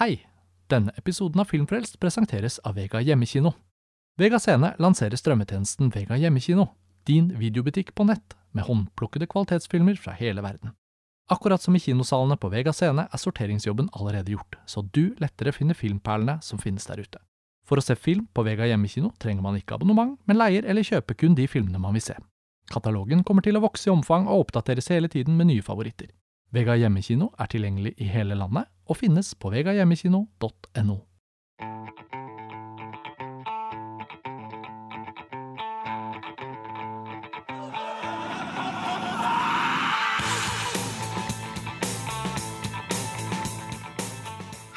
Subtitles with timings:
[0.00, 0.22] Hei!
[0.72, 3.50] Denne episoden av Filmfrelst presenteres av Vega Hjemmekino.
[4.16, 6.64] Vega Scene lanserer strømmetjenesten Vega Hjemmekino,
[7.04, 10.72] din videobutikk på nett, med håndplukkede kvalitetsfilmer fra hele verden.
[11.28, 15.76] Akkurat som i kinosalene på Vega Scene er sorteringsjobben allerede gjort, så du lettere finner
[15.76, 17.20] filmperlene som finnes der ute.
[17.68, 21.20] For å se film på Vega Hjemmekino trenger man ikke abonnement, men leier eller kjøper
[21.20, 22.16] kun de filmene man vil se.
[22.72, 26.08] Katalogen kommer til å vokse i omfang og oppdateres hele tiden med nye favoritter.
[26.50, 30.96] Vega Hjemmekino er tilgjengelig i hele landet og finnes på vegahjemmekino.no.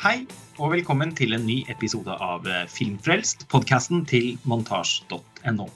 [0.03, 0.17] Hei,
[0.59, 5.71] og velkommen til en ny episode av Filmfrelst, podkasten til montasj.no.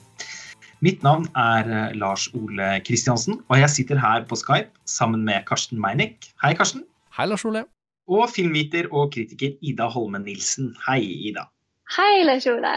[0.84, 5.42] Mitt navn er eh, Lars Ole Kristiansen, og jeg sitter her på Skype sammen med
[5.48, 6.28] Karsten Meinick.
[6.42, 6.84] Hei, Karsten.
[7.16, 7.64] Hei, Lars Ole.
[8.06, 10.70] Og filmviter og kritiker Ida Holmen Nilsen.
[10.86, 11.48] Hei, Ida.
[11.96, 12.76] Hei, Lars Ole.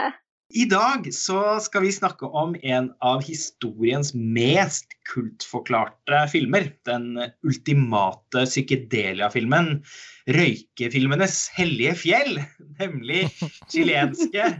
[0.52, 6.72] I dag så skal vi snakke om en av historiens mest kultforklarte filmer.
[6.84, 7.14] Den
[7.46, 9.78] ultimate psykedelia-filmen.
[10.26, 12.42] Røykefilmenes hellige fjell,
[12.82, 13.28] nemlig
[13.72, 14.50] chilenske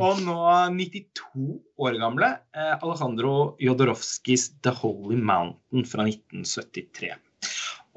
[0.00, 0.38] og nå
[0.74, 7.12] 92 år gamle eh, Alejandro Jodorowskis The Holy Mountain fra 1973.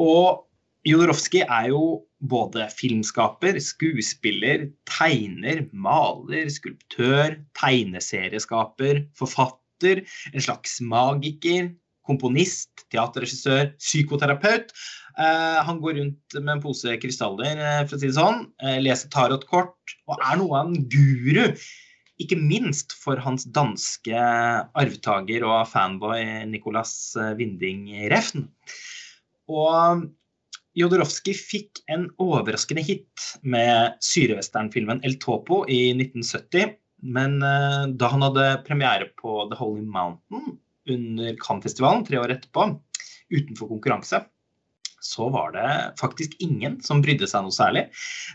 [0.03, 0.43] Og
[0.87, 1.81] Jodorowsky er jo
[2.17, 11.73] både filmskaper, skuespiller, tegner, maler, skulptør, tegneserieskaper, forfatter, en slags magiker,
[12.07, 14.71] komponist, teaterregissør, psykoterapeut.
[15.17, 18.79] Eh, han går rundt med en pose krystaller, eh, for å si det sånn, eh,
[18.85, 21.57] leser tarotkort og er noe av en guru.
[22.17, 26.93] Ikke minst for hans danske arvtaker og fanboy Nicolas
[27.37, 28.47] Winding Refn.
[29.47, 30.07] Og
[30.77, 36.75] Jodorowsky fikk en overraskende hit med syrevesternfilmen El Topo i 1970.
[37.05, 40.57] Men uh, da han hadde premiere på The Holy Mountain
[40.89, 42.69] under Cannes-festivalen tre år etterpå,
[43.33, 44.21] utenfor konkurranse,
[45.03, 45.67] så var det
[45.99, 47.85] faktisk ingen som brydde seg noe særlig.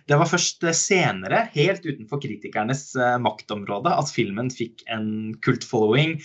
[0.07, 6.19] Det var først senere, helt utenfor kritikernes uh, maktområde, at filmen fikk en kultfollowing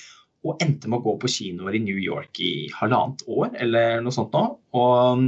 [0.48, 4.16] og endte med å gå på kinoer i New York i halvannet år eller noe
[4.16, 4.46] sånt nå.
[4.78, 5.28] Og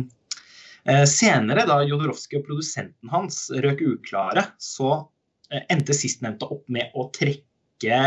[0.89, 4.93] Eh, senere, da Jodorowsky og produsenten hans røk uklare, så
[5.51, 7.99] eh, endte sistnevnte opp med å trekke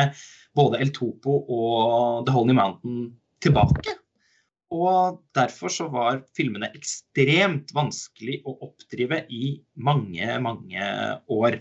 [0.56, 3.12] både El Topo og The Holy Mountain
[3.44, 3.98] tilbake.
[4.72, 10.88] Og derfor så var filmene ekstremt vanskelig å oppdrive i mange, mange
[11.32, 11.60] år.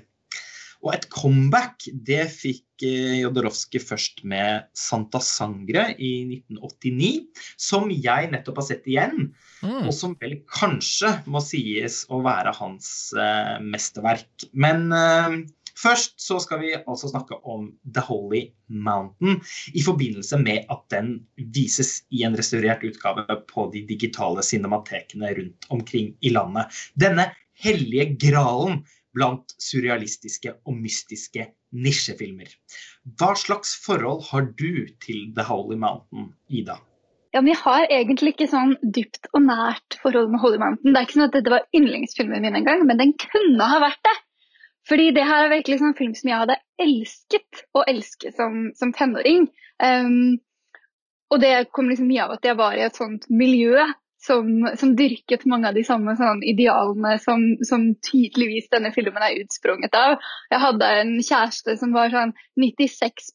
[0.81, 7.11] Og et comeback det fikk eh, Jodorowsky først med Santa Sangre i 1989,
[7.53, 9.29] som jeg nettopp har sett igjen,
[9.61, 9.83] mm.
[9.83, 14.49] og som vel kanskje må sies å være hans eh, mesterverk.
[14.57, 15.37] Men eh,
[15.81, 19.41] først så skal vi altså snakke om The Holy Mountain
[19.73, 21.13] i forbindelse med at den
[21.55, 26.81] vises i en restaurert utgave på de digitale cinematekene rundt omkring i landet.
[26.95, 27.31] Denne
[27.61, 28.83] hellige gralen
[29.15, 32.47] blant surrealistiske og mystiske nisjefilmer.
[33.19, 36.77] Hva slags forhold har du til The Holy Mountain, Ida?
[37.31, 40.91] Ja, men Jeg har egentlig ikke sånn dypt og nært forhold med Holy Mountain.
[40.91, 44.01] Det er ikke sånn at dette var yndlingsfilmen min engang, men den kunne ha vært
[44.07, 44.17] det.
[44.89, 48.93] Fordi det her er virkelig sånn film som jeg hadde elsket å elske som, som
[48.95, 49.47] tenåring.
[49.81, 50.39] Um,
[51.31, 53.85] og det kom liksom mye av at jeg var i et sånt miljø
[54.21, 54.47] som,
[54.77, 59.95] som, dyrket mange av de samme sånn, idealene som, som, tydeligvis denne filmen er utsprunget
[59.97, 60.17] av.
[60.53, 63.31] Jeg hadde en kjæreste som var sånn 96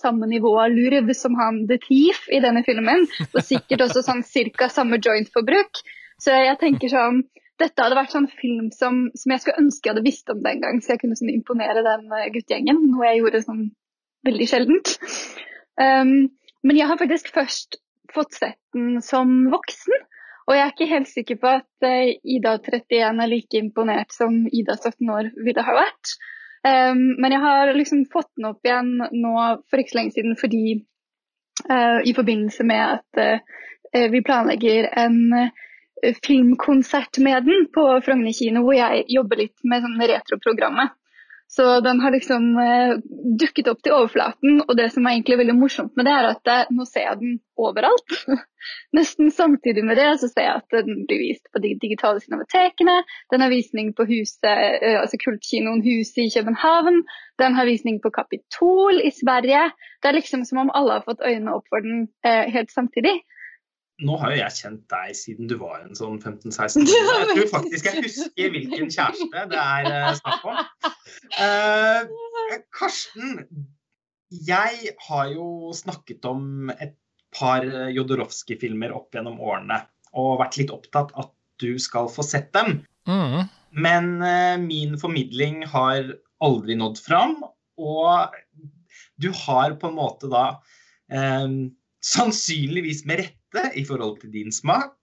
[0.00, 3.06] samme nivå av lurv som han The Thief i denne filmen.
[3.30, 5.84] Og sikkert også sånn cirka samme joint-forbruk.
[6.22, 7.22] Så jeg tenker sånn
[7.62, 10.62] dette hadde vært sånn film som, som, jeg skulle ønske jeg hadde visst om den
[10.64, 12.80] gang, så jeg kunne sånn imponere den uh, guttegjengen.
[12.90, 13.64] Noe jeg gjorde sånn
[14.26, 14.94] veldig sjeldent.
[15.78, 16.32] Um,
[16.64, 17.78] men jeg har faktisk først
[18.14, 20.04] fått sett den som voksen.
[20.44, 24.44] Og jeg er ikke helt sikker på at uh, Ida 31 er like imponert som
[24.50, 26.16] Ida 17 år ville ha vært.
[26.64, 29.34] Um, men jeg har liksom fått den opp igjen nå
[29.68, 30.64] for ikke så lenge siden fordi
[31.68, 35.18] uh, i forbindelse med at uh, vi planlegger en
[36.26, 40.94] filmkonsert med den på Frogner kino, hvor jeg jobber litt med sånn retroprogrammet.
[41.56, 42.96] Så den har liksom uh,
[43.40, 44.62] dukket opp til overflaten.
[44.64, 47.20] Og det som er egentlig veldig morsomt med det, er at uh, nå ser jeg
[47.20, 48.16] den overalt.
[48.96, 52.96] Nesten samtidig med det så ser jeg at den blir vist på de digitale cinematekene.
[53.30, 57.04] Den har visning på huset, uh, altså kultkinoen Huset i København.
[57.38, 59.68] Den har visning på Kapitol i Sverige.
[60.02, 63.18] Det er liksom som om alle har fått øynene opp for den helt samtidig.
[64.02, 67.12] Nå har jo jeg kjent deg siden du var en sånn 15-16 år.
[67.20, 70.58] Jeg tror faktisk jeg husker hvilken kjæreste det er uh, snakk om.
[71.44, 73.44] Eh, Karsten,
[74.34, 76.96] jeg har jo snakket om et
[77.34, 77.64] par
[77.94, 79.80] Jodorowsky-filmer opp gjennom årene
[80.14, 81.30] og vært litt opptatt at
[81.62, 82.80] du skal få sett dem.
[83.06, 83.46] Mm.
[83.78, 86.10] Men eh, min formidling har
[86.44, 87.38] aldri nådd fram,
[87.78, 88.34] og
[89.22, 90.48] du har på en måte da
[92.04, 94.94] sannsynligvis med rette rette i forhold til din smak,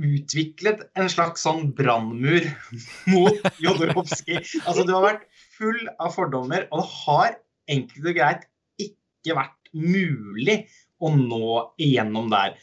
[0.00, 2.46] utviklet en slags sånn brannmur
[3.12, 4.38] mot Jodorowsky.
[4.64, 5.26] Altså, du har vært
[5.56, 7.34] full av fordommer, og det har
[7.72, 8.46] enkelt og greit
[8.82, 10.62] ikke vært mulig
[11.02, 12.56] å nå igjennom der.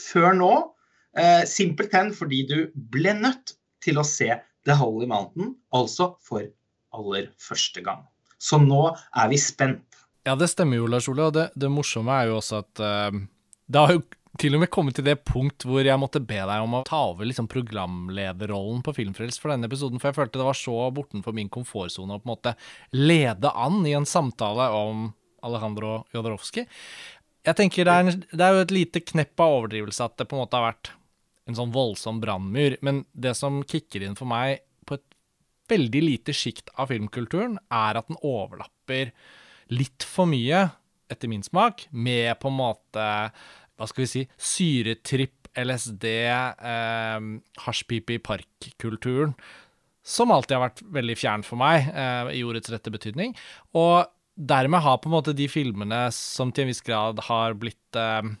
[0.00, 0.52] Før nå,
[1.18, 4.30] eh, simpelthen fordi du ble nødt til å se
[4.66, 6.46] The Holy Mountain, altså for
[6.94, 8.04] aller første gang.
[8.38, 9.84] Så nå er vi spent.
[10.26, 11.28] Ja, det stemmer jo, Lars Ole.
[11.30, 13.22] Og det, det morsomme er jo også at uh,
[13.66, 14.02] det har jo
[14.40, 17.02] til og med kommet til det punkt hvor jeg måtte be deg om å ta
[17.10, 21.36] over liksom programlederrollen på Filmfrelst for denne episoden, for jeg følte det var så bortenfor
[21.36, 22.54] min komfortsone å på en måte
[22.96, 25.10] lede an i en samtale om
[25.44, 26.64] Alejandro Jodorowsky.
[27.42, 30.38] Jeg tenker det er, det er jo et lite knepp av overdrivelse at det på
[30.38, 30.92] en måte har vært
[31.50, 35.08] en sånn voldsom brannmur, men det som kicker inn for meg på et
[35.72, 39.10] veldig lite sjikt av filmkulturen, er at den overlapper
[39.74, 40.68] litt for mye,
[41.12, 43.06] etter min smak, med på en måte
[43.82, 47.24] hva skal vi si, syretripp, LSD, eh,
[47.66, 49.34] hasjpipe i parkkulturen,
[50.02, 53.34] som alltid har vært veldig fjern for meg, eh, i ordets rette betydning.
[53.74, 54.06] Og
[54.38, 58.32] dermed har på en måte de filmene som til en viss grad har blitt eh,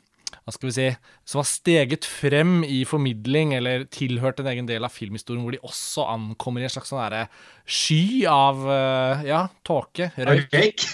[0.42, 0.86] hva skal vi si,
[1.28, 5.60] som har steget frem i formidling eller tilhørt en egen del av filmhistorien, hvor de
[5.62, 7.26] også ankommer i en slags sånn derre
[7.62, 10.86] sky av uh, ja, tåke, røyk.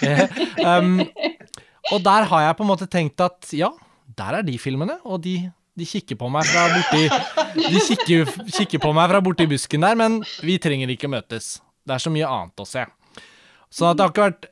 [0.61, 0.99] um,
[1.95, 3.71] og der har jeg på en måte tenkt at ja,
[4.19, 5.37] der er de filmene, og de,
[5.79, 7.07] de kikker på meg fra borti
[7.71, 11.57] De kikker, kikker på meg fra borti busken der, men vi trenger ikke møtes.
[11.87, 12.85] Det er så mye annet å se.
[13.73, 14.49] Så det har ikke vært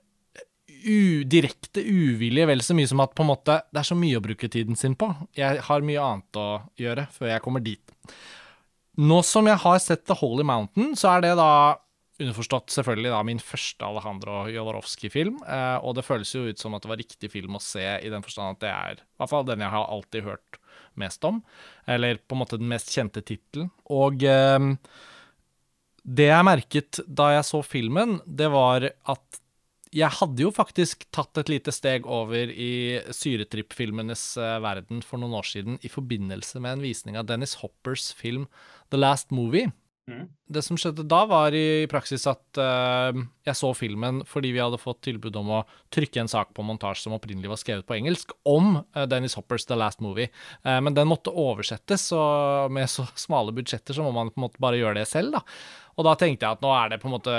[0.87, 4.19] u, direkte uvilje vel så mye som at på en måte det er så mye
[4.19, 5.09] å bruke tiden sin på.
[5.37, 6.47] Jeg har mye annet å
[6.79, 7.95] gjøre før jeg kommer dit.
[8.97, 11.51] Nå som jeg har sett The Holy Mountain, så er det da
[12.17, 15.41] underforstått selvfølgelig da min første Alejandro Jodorowsky-film.
[15.45, 18.13] Eh, og det føles jo ut som at det var riktig film å se, i
[18.13, 20.61] den forstand at det er i hvert fall den jeg har alltid hørt
[20.97, 21.43] mest om.
[21.85, 23.69] Eller på en måte den mest kjente tittelen.
[23.93, 24.71] Og eh,
[26.07, 29.43] det jeg merket da jeg så filmen, det var at
[29.95, 35.37] jeg hadde jo faktisk tatt et lite steg over i syretripp-filmenes uh, verden for noen
[35.39, 38.49] år siden i forbindelse med en visning av Dennis Hoppers film
[38.91, 39.71] The Last Movie.
[40.07, 40.27] Mm.
[40.47, 44.79] Det som skjedde da, var i praksis at uh, jeg så filmen fordi vi hadde
[44.79, 45.63] fått tilbud om å
[45.93, 49.67] trykke en sak på montasje som opprinnelig var skrevet på engelsk, om uh, Dennis Hoppers
[49.67, 50.31] The Last Movie.
[50.63, 54.47] Uh, men den måtte oversettes, og med så smale budsjetter så må man på en
[54.47, 55.43] måte bare gjøre det selv, da.
[55.97, 57.37] Og da tenkte jeg at nå er det på en måte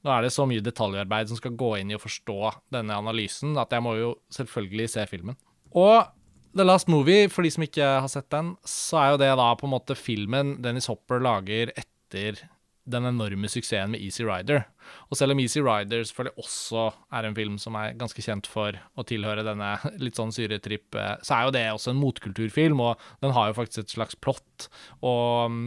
[0.00, 3.52] nå er det så mye detaljarbeid som skal gå inn i å forstå denne analysen,
[3.60, 5.36] at jeg må jo selvfølgelig se filmen.
[5.76, 6.08] Og
[6.56, 9.50] The Last Movie, for de som ikke har sett den, så er jo det da
[9.60, 12.48] på en måte filmen Dennis Hopper lager etter etter
[12.90, 14.64] den enorme suksessen med Easy Rider.
[15.10, 18.76] Og selv om Easy Rider selvfølgelig også er en film som er ganske kjent for
[18.98, 23.10] å tilhøre denne litt sånn syretripp, eh, så er jo det også en motkulturfilm, og
[23.22, 24.70] den har jo faktisk et slags plott.
[25.06, 25.60] Og um,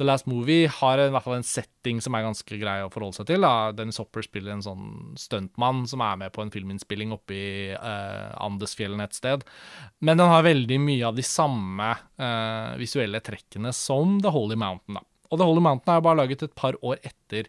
[0.00, 3.20] The Last Movie har i hvert fall en setting som er ganske grei å forholde
[3.20, 3.46] seg til.
[3.46, 3.70] Da.
[3.76, 4.88] Dennis Hopper spiller en sånn
[5.20, 9.46] stuntmann som er med på en filminnspilling oppe i uh, Andesfjellene et sted.
[10.04, 15.00] Men den har veldig mye av de samme uh, visuelle trekkene som The Holy Mountain.
[15.00, 15.06] da.
[15.30, 17.48] Og The Holy Mountain er jo bare laget et par år etter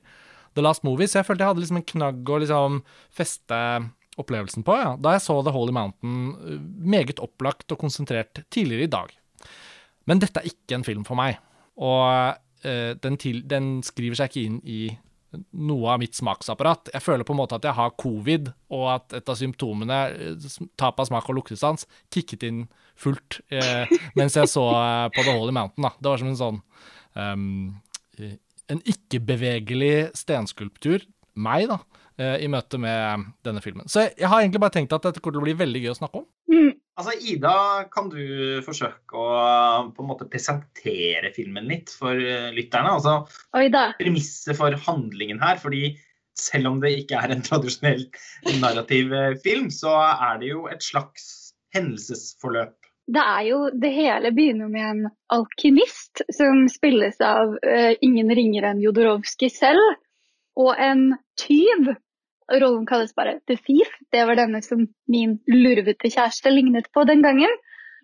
[0.56, 2.82] The Last Movie, så jeg følte jeg hadde liksom en knagg å liksom
[3.16, 3.60] feste
[4.20, 4.96] opplevelsen på, ja.
[5.00, 9.14] da jeg så The Holy Mountain eh, meget opplagt og konsentrert tidligere i dag.
[10.10, 11.38] Men dette er ikke en film for meg,
[11.80, 12.04] og
[12.66, 14.82] uh, den, til, den, skriver seg ikke inn i
[15.56, 16.90] noe av mitt smaksapparat.
[16.92, 20.48] Jeg føler på en måte at jeg har covid, og at et av symptomene, eh,
[20.82, 22.66] tap av smak og luktesans, kicket inn
[23.00, 23.88] fullt uh,
[24.20, 24.66] mens jeg så
[25.14, 25.88] på The Holy Mountain.
[25.88, 25.94] Da.
[25.96, 26.60] Det var som en sånn
[27.16, 27.74] um,
[28.72, 31.04] en ikke-bevegelig stenskulptur,
[31.42, 31.80] meg, da,
[32.22, 33.90] uh, i møte med denne filmen.
[33.92, 35.98] Så jeg, har egentlig bare tenkt at dette kommer til å bli veldig gøy å
[36.02, 36.30] snakke om.
[36.52, 36.72] Mm.
[37.00, 37.56] Altså, Ida,
[37.90, 38.22] kan du
[38.66, 39.28] forsøke å
[39.96, 42.98] på en måte presentere filmen litt for uh, lytterne?
[42.98, 43.22] Altså,
[44.00, 45.60] Premisset for handlingen her.
[45.62, 45.96] fordi
[46.38, 48.06] selv om det ikke er en tradisjonell
[48.62, 52.76] narrativ uh, film, så er det jo et slags hendelsesforløp
[53.12, 55.02] det er jo Det hele begynner med en
[55.34, 59.98] alkymist som spilles av uh, ingen ringere enn Jodorowsky selv,
[60.60, 61.92] og en tyv.
[62.52, 63.92] Rollen kalles bare The Thief.
[64.12, 67.52] Det var denne som min lurvete kjæreste lignet på den gangen.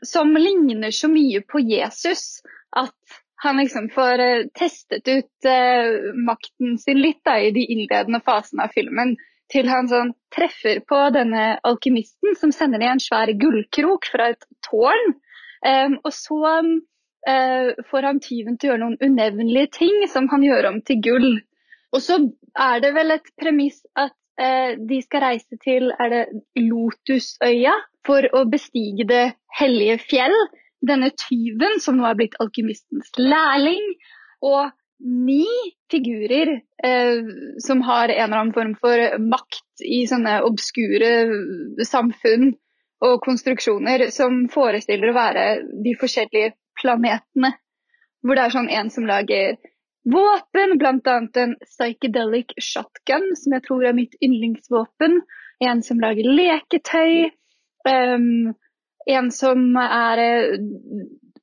[0.05, 2.43] som ligner så mye på Jesus
[2.77, 8.21] at han liksom får uh, testet ut uh, makten sin litt da, i de innledende
[8.25, 9.15] fasene av filmen.
[9.53, 14.43] Til han sånn treffer på denne alkymisten som sender ned en svær gullkrok fra et
[14.67, 15.13] tårn.
[15.63, 20.43] Um, og så uh, får han tyven til å gjøre noen unevnelige ting som han
[20.45, 21.29] gjør om til gull.
[21.95, 22.19] Og så
[22.59, 26.19] er det vel et premiss at de skal reise til er det
[26.61, 27.71] Lotusøya
[28.05, 29.23] for å bestige det
[29.57, 30.35] hellige fjell
[30.85, 33.95] denne tyven, som nå er blitt alkymistens lærling,
[34.45, 35.45] og ni
[35.91, 36.49] figurer
[36.83, 37.19] eh,
[37.63, 41.11] som har en eller annen form for makt i sånne obskure
[41.85, 42.51] samfunn
[43.05, 45.47] og konstruksjoner som forestiller å være
[45.85, 47.53] de forskjellige planetene.
[48.25, 49.57] Hvor det er sånn en som lager
[50.07, 51.17] våpen, bl.a.
[51.43, 55.21] en psychedelic shotgun, som jeg tror er mitt yndlingsvåpen.
[55.63, 57.29] En som lager leketøy.
[57.87, 58.55] Um,
[59.07, 60.57] en som er, eh,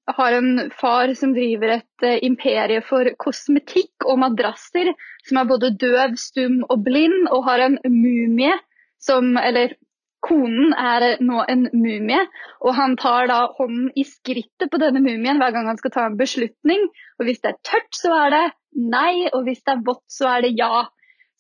[0.07, 4.93] har en far som driver et uh, imperie for kosmetikk og madrasser,
[5.29, 8.55] som er både døv, stum og blind, og har en mumie
[9.05, 9.75] som Eller
[10.25, 12.23] konen er nå en mumie,
[12.65, 16.07] og han tar da hånden i skrittet på denne mumien hver gang han skal ta
[16.09, 16.87] en beslutning.
[17.19, 18.45] Og hvis det er tørt, så er det
[18.95, 20.87] nei, og hvis det er vått, så er det ja.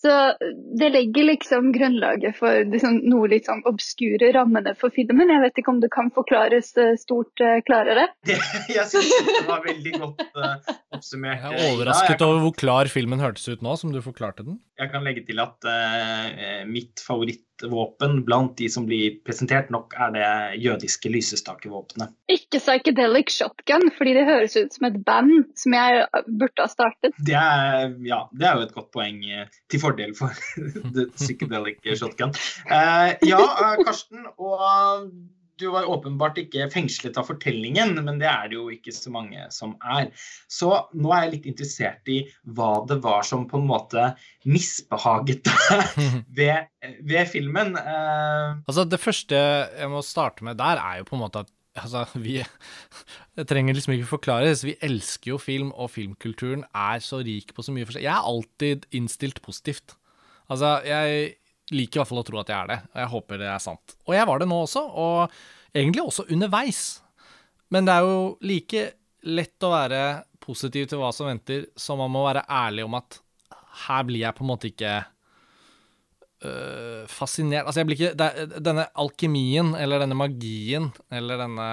[0.04, 0.36] Så
[0.78, 5.32] det legger liksom grunnlaget for liksom noe litt sånn obskure rammene for filmen.
[5.32, 8.10] Jeg vet ikke om det kan forklares eh, stort uh, klarere?
[8.28, 8.36] Det,
[8.68, 11.40] jeg syns det var veldig godt uh, oppsummert.
[11.40, 14.58] Jeg er overrasket over hvor klar filmen hørtes ut nå, som du forklarte den.
[14.74, 20.14] Jeg kan legge til at uh, mitt favorittvåpen blant de som blir presentert, nok er
[20.16, 20.30] det
[20.64, 22.10] jødiske lysestakevåpenet.
[22.32, 27.14] Ikke psychedelic shotgun, fordi det høres ut som et band som jeg burde ha startet.
[27.22, 29.22] Det er, ja, det er jo et godt poeng
[29.70, 30.34] til fordel for
[31.20, 32.34] psychedelic shotgun.
[32.66, 33.40] Uh, ja,
[33.84, 34.26] Karsten.
[34.34, 35.06] og
[35.60, 39.46] du var åpenbart ikke fengslet av fortellingen, men det er det jo ikke så mange
[39.54, 40.10] som er.
[40.50, 42.20] Så nå er jeg litt interessert i
[42.56, 44.10] hva det var som på en måte
[44.50, 45.98] misbehaget deg
[46.38, 46.70] ved,
[47.00, 47.76] ved, filmen.
[47.78, 48.62] Uh...
[48.66, 52.04] Altså, det første jeg må starte med der, er jo på en måte at Altså,
[52.14, 52.36] vi
[53.50, 54.60] trenger liksom ikke forklares.
[54.62, 58.04] Vi elsker jo film, og filmkulturen er så rik på så mye forskjell.
[58.06, 59.96] Jeg er alltid innstilt positivt.
[60.46, 61.32] Altså, jeg
[61.74, 63.62] liker i hvert fall å tro at jeg er det, og jeg håper det er
[63.62, 63.96] sant.
[64.06, 66.84] Og jeg var det nå også, og egentlig også underveis.
[67.74, 68.84] Men det er jo like
[69.24, 70.04] lett å være
[70.44, 73.18] positiv til hva som venter, som man må være ærlig om at
[73.88, 74.92] her blir jeg på en måte ikke
[76.46, 81.68] øh, fascinert Altså, jeg blir ikke det, Denne alkemien, eller denne magien, eller denne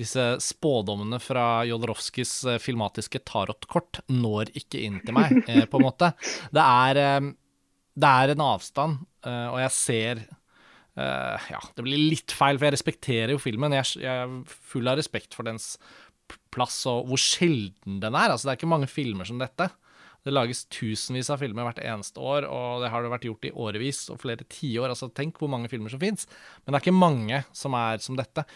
[0.00, 5.86] Disse spådommene fra Jodorowskis øh, filmatiske tarotkort når ikke inn til meg, eh, på en
[5.86, 6.10] måte.
[6.50, 7.30] Det er øh,
[7.92, 10.22] det er en avstand, uh, og jeg ser
[10.96, 13.76] uh, Ja, det blir litt feil, for jeg respekterer jo filmen.
[13.76, 15.74] Jeg, jeg, er full av respekt for dens
[16.52, 18.32] plass og hvor sjelden den er.
[18.32, 19.68] Altså, det er ikke mange filmer som dette.
[20.22, 23.52] Det lages tusenvis av filmer hvert eneste år, og det har det vært gjort i
[23.64, 24.92] årevis og flere tiår.
[24.92, 26.28] Altså, tenk hvor mange filmer som fins.
[26.62, 28.46] Men det er ikke mange som er som dette.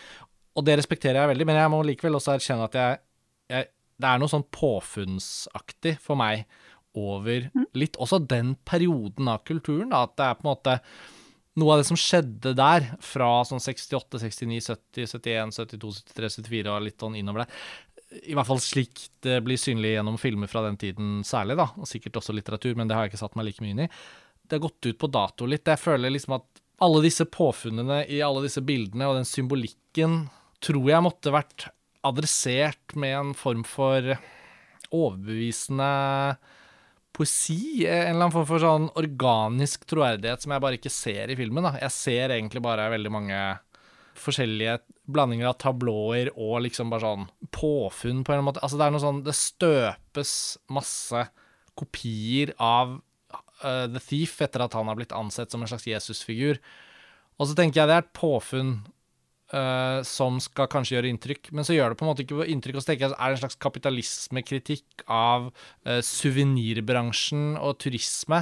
[0.57, 3.00] Og det respekterer jeg veldig, men jeg må likevel også erkjenne at jeg,
[3.52, 6.45] jeg Det er noe sånn påfunnsaktig for meg
[6.97, 7.69] over mm.
[7.79, 9.93] litt også den perioden av kulturen.
[9.93, 10.76] Da, at det er på en måte
[11.57, 16.75] noe av det som skjedde der, fra sånn 68, 69, 70, 71, 72, 73, 74
[16.75, 17.62] og litt sånn innover der.
[18.29, 21.88] I hvert fall slik det blir synlig gjennom filmer fra den tiden særlig, da, og
[21.88, 23.91] sikkert også litteratur, men det har jeg ikke satt meg like mye inn i.
[24.47, 25.67] Det har gått ut på dato litt.
[25.67, 30.26] Jeg føler liksom at alle disse påfunnene i alle disse bildene og den symbolikken
[30.65, 31.71] tror jeg måtte vært
[32.07, 34.12] adressert med en form for
[34.95, 35.88] overbevisende
[37.17, 41.39] poesi, en eller annen form for sånn organisk troverdighet som jeg bare ikke ser i
[41.39, 41.65] filmen.
[41.65, 41.77] Da.
[41.81, 43.41] Jeg ser egentlig bare veldig mange
[44.21, 44.79] forskjellige
[45.13, 48.63] blandinger av tablåer og liksom bare sånn påfunn på en eller annen måte.
[48.65, 50.33] Altså det er noe sånn Det støpes
[50.73, 51.27] masse
[51.77, 56.61] kopier av uh, The Thief etter at han har blitt ansett som en slags Jesusfigur.
[57.37, 58.79] Og så tenker jeg det er et påfunn
[59.47, 62.81] Uh, som skal kanskje gjøre inntrykk, men så gjør det på en måte ikke inntrykk.
[62.81, 65.53] Og så tenker jeg, Er det en slags kapitalismekritikk av
[65.87, 68.41] uh, suvenirbransjen og turisme?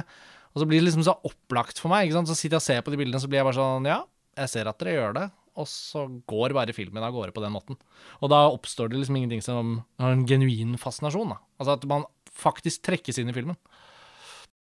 [0.55, 2.09] Og så blir det liksom så opplagt for meg.
[2.15, 3.99] Så sitter jeg og ser på de bildene, så blir jeg bare sånn Ja,
[4.39, 5.27] jeg ser at dere gjør det.
[5.61, 7.77] Og så går bare filmen av gårde på den måten.
[8.19, 11.35] Og da oppstår det liksom ingenting som har en genuin fascinasjon.
[11.35, 11.39] da.
[11.59, 13.59] Altså at man faktisk trekkes inn i filmen.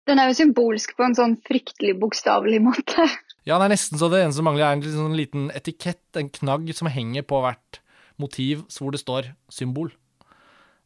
[0.07, 3.07] Den er jo symbolsk på en sånn fryktelig bokstavelig måte.
[3.47, 6.27] Ja, det er nesten så det eneste som mangler, er en sånn liten etikett, en
[6.35, 7.79] knagg som henger på hvert
[8.19, 9.93] motiv hvor det står symbol.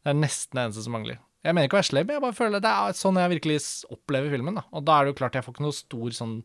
[0.06, 1.18] Det er nesten det eneste som mangler.
[1.42, 3.58] Jeg mener ikke å være slem, jeg bare føler det er sånn jeg virkelig
[3.90, 4.60] opplever filmen.
[4.60, 4.66] da.
[4.78, 6.36] Og da er det jo klart jeg får ikke noe stor sånn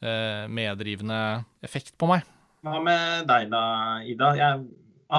[0.00, 1.20] eh, meddrivende
[1.68, 2.24] effekt på meg.
[2.64, 3.64] Hva med deg da,
[4.08, 4.32] Ida?
[4.40, 4.64] Jeg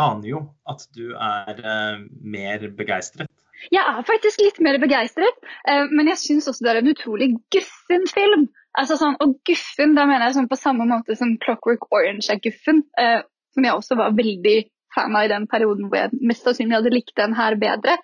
[0.01, 3.29] aner jo at du er uh, mer begeistret.
[3.69, 7.31] Jeg er faktisk litt mer begeistret, uh, men jeg syns også det er en utrolig
[7.53, 8.49] guffen film.
[8.77, 12.41] Altså sånn, Og guffen, da mener jeg sånn på samme måte som Clockwork Orange er
[12.43, 13.21] guffen, eh,
[13.53, 14.57] som jeg også var veldig
[14.93, 17.97] fan av i den perioden hvor jeg mest sannsynlig hadde likt den her bedre.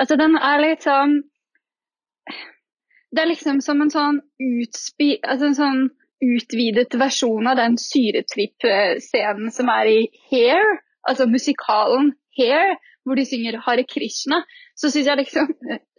[0.00, 1.22] Altså Den er litt sånn
[3.12, 5.16] Det er liksom som en sånn utspi...
[5.22, 5.86] Altså en sånn
[6.18, 9.98] utvidet versjon av den syretripp-scenen som er i
[10.32, 10.64] Hair,
[11.06, 12.74] altså musikalen Hair,
[13.06, 14.42] hvor de synger Hare Krishna,
[14.76, 15.52] så syns jeg liksom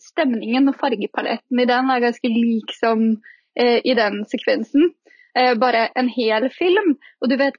[0.10, 4.94] stemningen og fargepaletten i den er ganske lik som eh, i den sekvensen.
[5.38, 6.96] Eh, bare en hel film.
[7.22, 7.58] Og du vet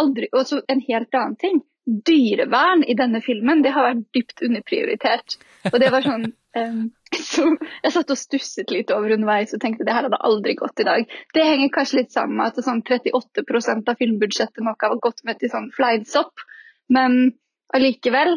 [0.00, 1.62] aldri Også en helt annen ting.
[1.86, 5.36] Dyrevern i denne filmen, det har vært dypt underprioritert.
[5.72, 6.30] Og det var sånn
[7.30, 7.44] så
[7.84, 10.86] Jeg satt og stusset litt over underveis og tenkte det her hadde aldri gått i
[10.88, 11.12] dag.
[11.34, 15.38] Det henger kanskje litt sammen med at sånn 38% av filmbudsjettet nok har gått med
[15.38, 16.42] til sånn fleinsopp,
[16.90, 17.36] men
[17.74, 18.34] allikevel.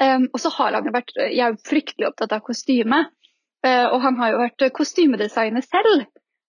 [0.00, 3.02] Og så har han jo vært Jeg er jo fryktelig opptatt av kostyme,
[3.68, 6.08] og han har jo vært kostymedesigner selv.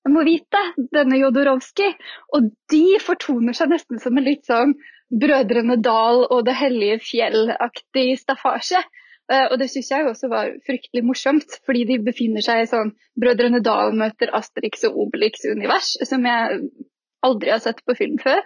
[0.09, 0.61] Må vite,
[0.95, 1.91] denne Jodorowsky.
[2.33, 4.73] Og de fortoner seg nesten som en litt sånn
[5.11, 8.81] Brødrene Dal og Det hellige fjell-aktig staffasje.
[9.31, 12.93] Eh, og det syns jeg også var fryktelig morsomt, fordi de befinner seg i sånn
[13.19, 16.61] Brødrene Dal møter Asterix og Obelix-univers, som jeg
[17.21, 18.41] aldri har sett på film før.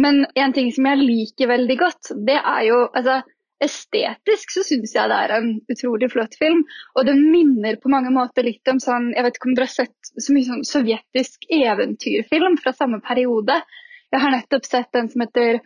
[0.00, 3.20] Men en ting som jeg liker veldig godt, det er jo altså
[3.60, 6.62] Estetisk så syns jeg det er en utrolig flott film.
[6.96, 9.74] Og den minner på mange måter litt om sånn Jeg vet ikke om dere har
[9.74, 13.60] sett så mye sånn sovjetisk eventyrfilm fra samme periode.
[14.10, 15.60] Jeg har nettopp sett den som heter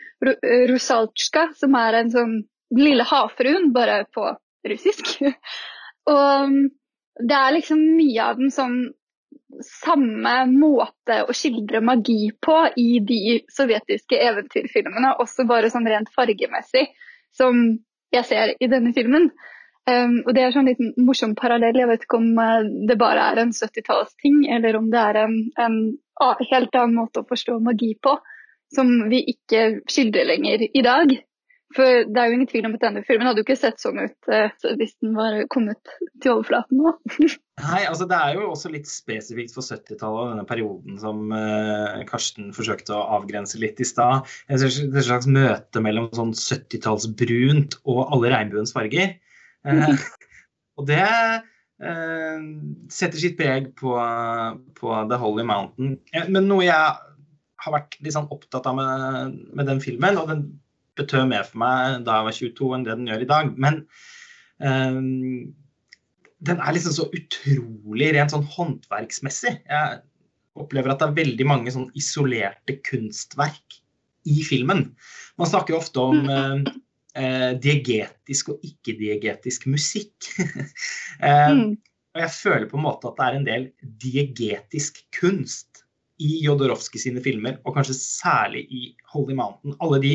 [0.70, 2.34] Rusaltsjka, som er en sånn
[2.74, 4.26] lille havfruen, bare på
[4.68, 5.14] russisk.
[6.10, 6.58] og um,
[7.22, 8.78] det er liksom mye av den sånn
[9.62, 16.88] samme måte å skildre magi på i de sovjetiske eventyrfilmene, også bare sånn rent fargemessig,
[17.36, 17.60] som
[18.14, 19.30] jeg ser i denne filmen.
[19.84, 21.76] Um, og det er sånn liten morsom parallell.
[21.76, 25.36] Jeg vet ikke om uh, det bare er en 70-tallsting, eller om det er en,
[25.60, 25.76] en,
[26.48, 28.14] helt annen måte å forstå magi på,
[28.72, 31.12] som vi ikke skildrer lenger i dag.
[31.74, 33.98] For det er jo ingen tvil om at denne filmen hadde jo ikke sett sånn
[33.98, 36.92] ut eh, hvis den var kommet til overflaten nå.
[37.64, 42.04] Nei, altså det er jo også litt spesifikt for 70-tallet og denne perioden som eh,
[42.08, 44.30] Karsten forsøkte å avgrense litt i stad.
[44.46, 49.16] Et slags møte mellom sånn 70-tallsbrunt og alle regnbuens farger.
[49.66, 50.06] Eh,
[50.78, 52.48] og det eh,
[52.92, 53.96] setter sitt preg på,
[54.78, 55.98] på, The Holy Mountain.
[56.30, 56.78] Men noe jeg
[57.64, 60.46] har vært litt sånn opptatt av med, med den filmen, og den
[60.98, 63.52] betød mer for meg da jeg var 22 enn det den gjør i dag.
[63.66, 63.80] Men
[64.62, 65.54] um,
[66.44, 69.54] den er liksom så utrolig rent sånn håndverksmessig.
[69.64, 70.02] Jeg
[70.60, 73.80] opplever at det er veldig mange sånn isolerte kunstverk
[74.30, 74.86] i filmen.
[75.40, 76.60] Man snakker jo ofte om uh,
[77.18, 80.30] uh, diegetisk og ikke-diegetisk musikk.
[81.22, 81.74] uh.
[82.14, 83.64] Og jeg føler på en måte at det er en del
[83.98, 85.80] diegetisk kunst
[86.22, 89.74] i Jodorowsky sine filmer, og kanskje særlig i Holy Mountain.
[89.82, 90.12] Alle de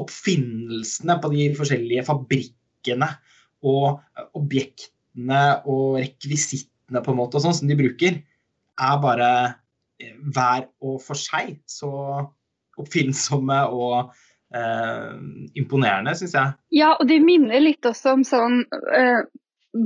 [0.00, 3.08] oppfinnelsene på de forskjellige fabrikkene
[3.66, 4.00] og
[4.38, 8.20] objektene og rekvisittene på en måte og sånn som de bruker,
[8.80, 9.30] er bare
[10.00, 11.90] eh, hver og for seg så
[12.80, 14.14] oppfinnsomme og
[14.56, 15.12] eh,
[15.60, 16.56] imponerende, syns jeg.
[16.80, 18.62] Ja, og de minner litt også om sånn
[18.96, 19.26] eh,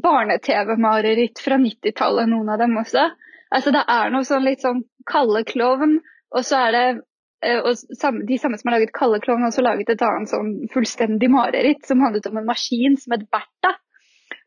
[0.05, 3.09] barne-TV-mareritt fra 90-tallet, noen av dem også.
[3.55, 5.99] Altså Det er noe sånn litt sånn kalde Klovn,
[6.35, 7.01] og så er det Eh,
[7.65, 11.31] og de samme som har laget Kalle Klovn, har også laget et annet sånn fullstendig
[11.33, 13.75] mareritt som handlet om en maskin som het Bertha.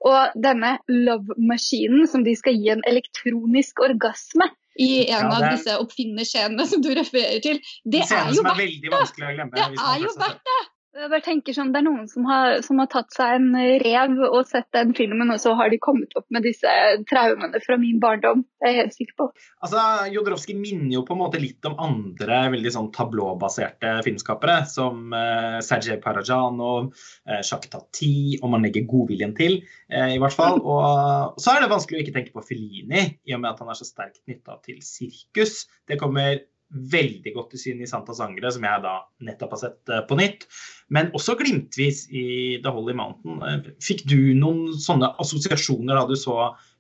[0.07, 5.73] Og denne love-maskinen som de skal gi en elektronisk orgasme i en ja, av disse
[5.81, 9.31] oppfinnerscenene som du refererer til, det er jo Bertha!
[9.57, 10.59] Det er jo Bertha!
[10.97, 13.51] Jeg bare tenker sånn, Det er noen som har, som har, tatt seg en
[13.83, 16.71] rev og sett den filmen, og så har de kommet opp med disse
[17.09, 18.41] traumene fra min barndom.
[18.57, 19.27] Det er jeg helt sikker på.
[19.65, 19.83] Altså,
[20.15, 25.59] Jodorowsky minner jo på en måte litt om andre veldig sånn tablåbaserte filmskapere, som eh,
[25.67, 26.89] Sergej Parajanov,
[27.29, 29.61] eh, Jacques Tati, om man legger godviljen til,
[29.93, 30.63] eh, i hvert fall.
[30.65, 33.69] Og så er det vanskelig å ikke tenke på Felini, i og med at han
[33.69, 35.67] er så sterkt knytta til sirkus.
[35.85, 39.91] Det kommer veldig godt i sin i Santa Sangre, som jeg da nettopp har sett
[39.93, 40.45] eh, på nytt.
[40.93, 42.25] Men også glimtvis i
[42.63, 43.39] The Holy Mountain.
[43.47, 46.37] Eh, fikk du noen sånne assosiasjoner da du så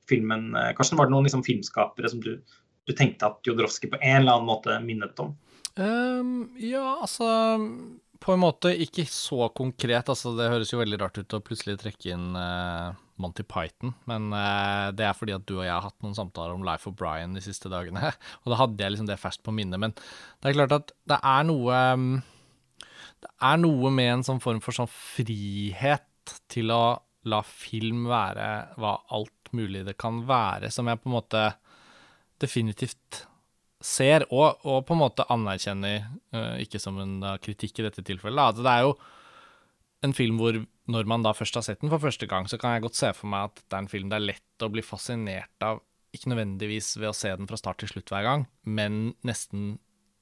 [0.09, 0.49] filmen?
[0.55, 2.35] Eh, Karsten, var det noen liksom, filmskapere som du,
[2.87, 5.35] du, tenkte at Jodorowsky på en eller annen måte minnet om?
[5.77, 7.27] Um, ja, altså
[8.17, 10.09] På en måte ikke så konkret.
[10.09, 14.29] Altså, det høres jo veldig rart ut å plutselig trekke inn uh Monty Python, men
[14.33, 16.95] uh, det er fordi at du og jeg har hatt noen samtaler om Life of
[16.99, 18.11] Brian de siste dagene,
[18.43, 19.81] og da hadde jeg liksom det ferskt på minnet.
[19.81, 22.09] Men det er klart at det er noe um,
[23.23, 28.77] det er noe med en sånn form for sånn frihet til å la film være
[28.79, 31.43] hva alt mulig det kan være, som jeg på en måte
[32.41, 33.23] definitivt
[33.83, 38.53] ser, og, og på en måte anerkjenner, uh, ikke som en kritikk i dette tilfellet.
[38.53, 38.97] Altså, det er jo
[40.05, 42.75] en film hvor når man da først har sett den for første gang, så kan
[42.75, 44.83] jeg godt se for meg at det er en film det er lett å bli
[44.85, 45.81] fascinert av,
[46.15, 49.75] ikke nødvendigvis ved å se den fra start til slutt hver gang, men nesten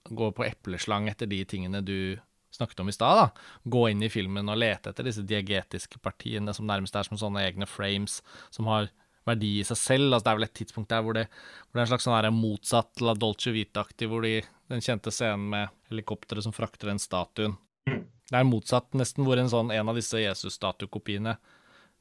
[0.05, 2.17] gå på epleslang etter de tingene du
[2.55, 3.35] snakket om i stad.
[3.63, 7.43] Gå inn i filmen og lete etter disse diagetiske partiene som nærmest er som sånne
[7.43, 8.21] egne frames
[8.53, 8.91] som har
[9.25, 10.07] verdi i seg selv.
[10.13, 12.37] Altså, det er vel et tidspunkt der hvor det, hvor det er en slags sånn
[12.37, 14.37] motsatt La Dolce Vita-aktig, hvor de,
[14.71, 17.57] den kjente scenen med helikopteret som frakter den statuen.
[17.89, 18.05] Mm.
[18.31, 21.35] Det er motsatt nesten, hvor en sånn en av disse Jesus-statuekopiene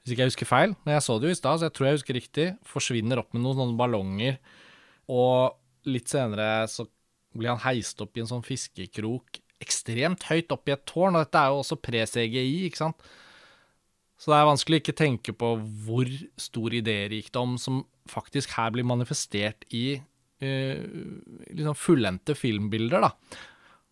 [0.04, 1.86] hvis ikke jeg husker feil, men jeg så det jo i stad, så jeg tror
[1.86, 4.34] jeg husker riktig, forsvinner opp med noen sånne ballonger,
[5.08, 6.84] og litt senere så
[7.32, 11.24] blir han heist opp i en sånn fiskekrok ekstremt høyt opp i et tårn, og
[11.24, 13.08] dette er jo også pre-CGI, ikke sant.
[14.20, 15.54] Så det er vanskelig å ikke tenke på
[15.86, 16.10] hvor
[16.40, 20.84] stor idérikdom som faktisk her blir manifestert i uh,
[21.48, 23.40] liksom fullendte filmbilder, da.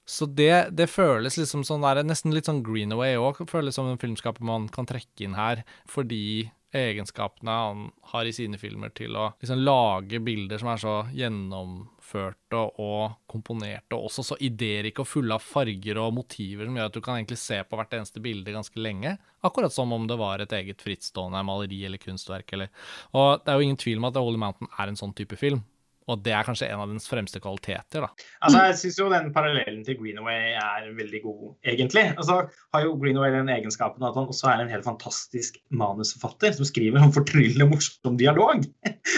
[0.04, 4.00] Så det, det, føles liksom sånn der, nesten litt sånn Greenaway òg, føles som en
[4.02, 9.26] filmskaper man kan trekke inn her, fordi egenskapene han har i sine filmer til å
[9.36, 15.36] liksom lage bilder som er så gjennomførte og komponerte, og også så idérike og fulle
[15.36, 18.56] av farger og motiver som gjør at du kan egentlig se på hvert eneste bilde
[18.56, 19.18] ganske lenge.
[19.44, 22.56] Akkurat som om det var et eget frittstående maleri eller kunstverk.
[22.56, 22.72] Eller.
[23.12, 25.38] Og det er jo ingen tvil om at The Holy Mountain er en sånn type
[25.40, 25.64] film.
[26.10, 28.06] Og det er kanskje en av dens fremste kvaliteter.
[28.06, 28.26] da.
[28.42, 32.04] Altså, Jeg syns jo den parallellen til Greenaway er veldig god, egentlig.
[32.16, 36.68] Altså, Har jo Greenaway den egenskapen at han også er en helt fantastisk manusforfatter som
[36.68, 38.66] skriver en fortryllende morsom dialog.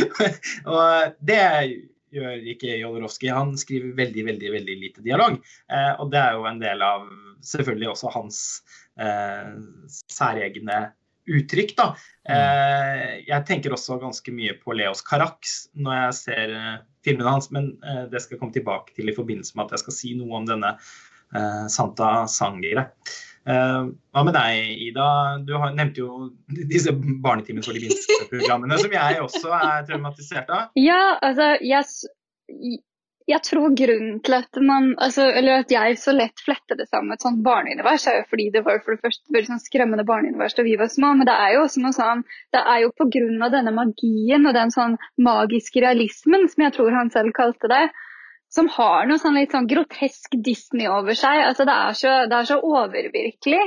[0.71, 1.43] og det
[2.15, 3.31] gjør ikke Jodorowsky.
[3.33, 5.39] Han skriver veldig, veldig veldig lite dialog.
[5.71, 7.09] Eh, og det er jo en del av
[7.45, 8.43] selvfølgelig også hans
[9.01, 9.57] eh,
[10.13, 10.85] særegne
[11.31, 11.75] uttrykk.
[11.79, 11.87] Da.
[12.29, 12.35] Mm.
[12.37, 17.51] Eh, jeg tenker også ganske mye på Leos Carax når jeg ser eh, filmene hans,
[17.55, 20.15] men eh, det skal jeg komme tilbake til i forbindelse med at jeg skal si
[20.19, 20.77] noe om denne
[21.73, 22.85] Santa Sangere.
[23.43, 25.07] hva med deg, Ida?
[25.43, 26.29] Du nevnte jo
[26.71, 30.69] disse Barnetimen for de minste-programmene, som jeg også er traumatisert av.
[30.79, 31.89] Ja, altså, jeg
[33.25, 37.09] jeg tror grunnen til at man, altså, eller at jeg så lett fletter det sammen
[37.09, 40.05] med et sånt barneunivers, er jo fordi det var for det første veldig sånn skremmende
[40.09, 41.15] barneunivers da vi var små.
[41.17, 43.49] Men det er jo også noe sånn, det er jo pga.
[43.55, 47.87] denne magien og den sånn magiske realismen, som jeg tror han selv kalte det,
[48.53, 51.47] som har noe sånn litt sånn grotesk Disney over seg.
[51.49, 53.65] Altså, det er så, det er så overvirkelig.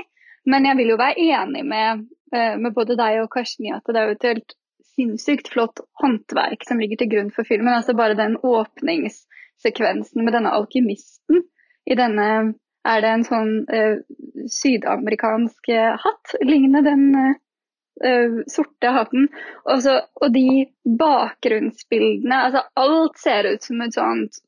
[0.47, 3.89] Men jeg vil jo være enig med, eh, med både deg og Karsten i at
[3.89, 4.55] det er jo et helt
[4.97, 7.73] sinnssykt flott håndverk som ligger til grunn for filmen.
[7.73, 9.26] altså Bare den åpnings
[9.63, 11.43] sekvensen med denne alkymisten.
[11.87, 12.29] I denne
[12.87, 13.99] er det en sånn uh,
[14.51, 19.29] sydamerikansk uh, hatt, lignende den uh, sorte hatten.
[19.67, 20.67] Også, og de
[20.99, 24.43] bakgrunnsbildene, altså alt ser ut som et sånt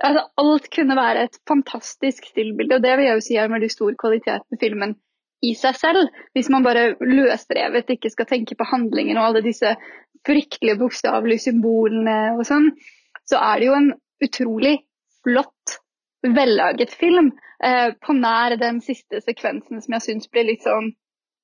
[0.00, 3.56] altså Alt kunne være et fantastisk stillbilde, og det vil jeg jo si er en
[3.56, 4.94] veldig stor kvalitet med filmen
[5.42, 6.08] i seg selv.
[6.32, 9.74] Hvis man bare løsrevet ikke skal tenke på handlingen og alle disse
[10.26, 12.70] fryktelige bokstavelige symbolene og sånn,
[13.28, 14.74] så er det jo en utrolig
[15.22, 15.78] flott,
[16.22, 17.32] vellaget film.
[17.64, 20.90] Eh, på nær den siste sekvensen som jeg syns ble litt sånn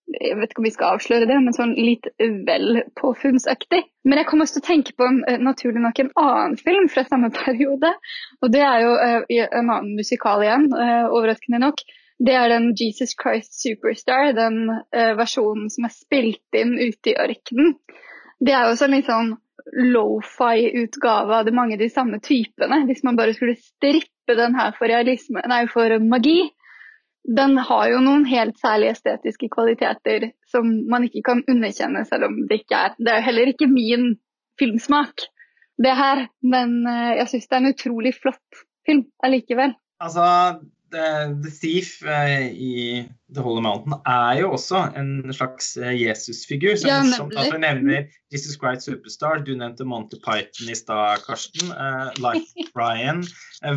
[0.08, 2.06] jeg vet ikke om vi skal avsløre det, men sånn litt
[2.48, 3.82] vel påfunnsaktig.
[4.08, 6.86] Men jeg kom også til å tenke på en, eh, naturlig nok en annen film
[6.88, 7.90] fra samme periode.
[8.40, 11.84] Og det er jo uh, en annen musikal igjen, uh, overraskende nok.
[12.24, 14.72] Det er den Jesus Christ Superstar, den
[15.20, 17.76] versjonen som er spilt inn ute i ørkenen.
[18.42, 19.36] Det er jo sånn litt sånn
[19.72, 22.84] lofi-utgave av de mange de samme typene.
[22.88, 26.40] Hvis man bare skulle strippe den her for, realisme, nei, for magi.
[27.28, 32.38] Den har jo noen helt særlige estetiske kvaliteter som man ikke kan underkjenne, selv om
[32.48, 34.06] det ikke er Det er jo heller ikke min
[34.58, 35.28] filmsmak,
[35.82, 36.24] det her.
[36.42, 39.76] Men eh, jeg syns det er en utrolig flott film allikevel.
[40.00, 40.24] Altså,
[40.90, 46.76] The Thief uh, i The Holy Mountain er jo også en slags uh, Jesus-figur.
[46.80, 49.42] Så ja, at du nevner Jesus Christ Superstar.
[49.44, 51.72] Du nevnte Monty Python i stad, Karsten.
[51.72, 53.24] Uh, Life Brian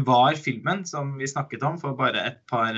[0.07, 2.75] var filmen som vi snakket om for bare et par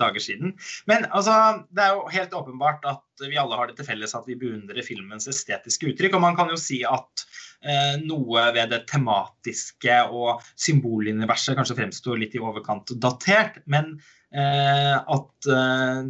[0.00, 0.56] dager siden.
[0.90, 4.26] Men altså, det er jo helt åpenbart at vi alle har det til felles at
[4.28, 6.16] vi beundrer filmens estetiske uttrykk.
[6.18, 7.26] Og man kan jo si at
[7.58, 13.58] Eh, noe ved det tematiske og symboluniverset kanskje fremstår litt i overkant datert.
[13.66, 13.96] Men
[14.30, 16.04] eh, at eh,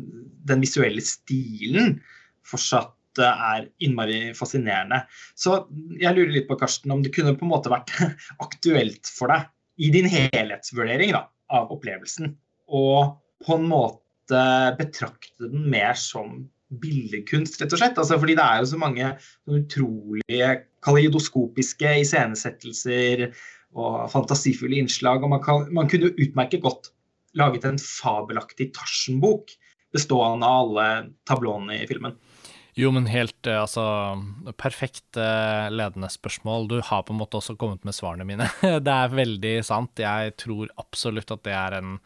[0.51, 1.99] den visuelle stilen
[2.49, 5.01] fortsatt er innmari fascinerende.
[5.35, 5.65] Så
[5.99, 7.91] jeg lurer litt på, Karsten, om det kunne på en måte vært
[8.45, 9.49] aktuelt for deg
[9.83, 12.35] i din helhetsvurdering da, av opplevelsen
[12.69, 12.85] å
[13.47, 14.45] på en måte
[14.79, 16.45] betrakte den mer som
[16.83, 18.01] billedkunst, rett og slett.
[18.01, 19.13] Altså, fordi det er jo så mange
[19.49, 20.51] utrolige
[20.85, 23.29] kaleidoskopiske iscenesettelser
[23.79, 25.25] og fantasifulle innslag.
[25.25, 26.93] Og man, kan, man kunne jo utmerket godt
[27.39, 29.53] laget en fabelaktig Tarzan-bok
[29.95, 30.89] bestående av alle
[31.29, 32.17] tablåene i filmen.
[32.79, 33.83] Jo, men helt eh, altså
[34.61, 36.69] Perfekt eh, ledende spørsmål.
[36.71, 38.47] Du har på en måte også kommet med svarene mine.
[38.87, 39.99] Det er veldig sant.
[39.99, 41.97] Jeg tror absolutt at det er en,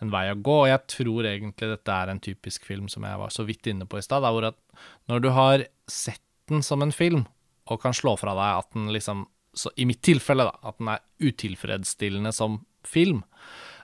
[0.00, 0.56] en, vei å gå.
[0.64, 3.84] Og jeg tror egentlig dette er en typisk film som jeg var så vidt inne
[3.84, 4.24] på i stad.
[4.24, 7.26] Når du har sett den som en film,
[7.68, 9.26] og kan slå fra deg at den liksom
[9.76, 13.20] I mitt tilfelle, da, at den er utilfredsstillende som film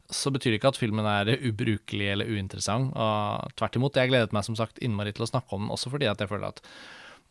[0.09, 2.95] så betyr det ikke at filmen er ubrukelig eller uinteressant.
[2.97, 3.99] og Tvert imot.
[3.99, 6.31] Jeg gledet meg som sagt innmari til å snakke om den, også fordi at jeg
[6.31, 6.63] føler at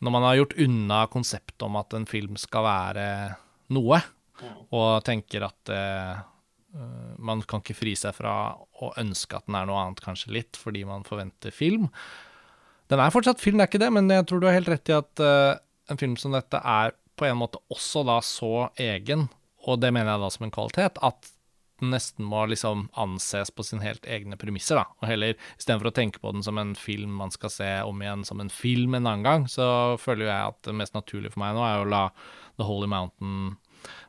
[0.05, 3.05] når man har gjort unna konseptet om at en film skal være
[3.73, 4.01] noe,
[4.69, 6.19] og tenker at eh,
[7.17, 10.59] man kan ikke fri seg fra å ønske at den er noe annet, kanskje litt,
[10.59, 11.87] fordi man forventer film.
[12.91, 14.91] Den er fortsatt film, det er ikke det, men jeg tror du har helt rett
[14.91, 15.57] i at eh,
[15.89, 19.25] en film som dette er på en måte også da så egen,
[19.65, 21.31] og det mener jeg da som en kvalitet, at
[21.81, 24.87] den nesten må liksom anses på sin helt egne premisser, da.
[25.01, 28.25] Og heller, istedenfor å tenke på den som en film man skal se om igjen
[28.27, 31.57] som en film en annen gang, så føler jeg at det mest naturlige for meg
[31.57, 32.03] nå er å la
[32.57, 33.55] The Holy Mountain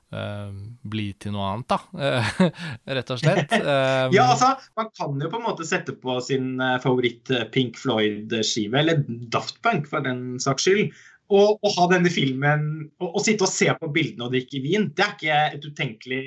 [0.08, 0.48] Uh,
[0.88, 2.38] bli til noe annet, da.
[2.96, 3.50] rett og slett.
[3.52, 8.80] Uh, ja, altså, man kan jo på en måte sette på sin favoritt Pink Floyd-skive,
[8.80, 10.96] eller Daft Punk for den saks skyld,
[11.28, 12.64] og, og, ha denne filmen
[13.02, 14.88] og, og, sitte og se på bildene og drikke vin.
[14.96, 16.22] Det er ikke et utenkelig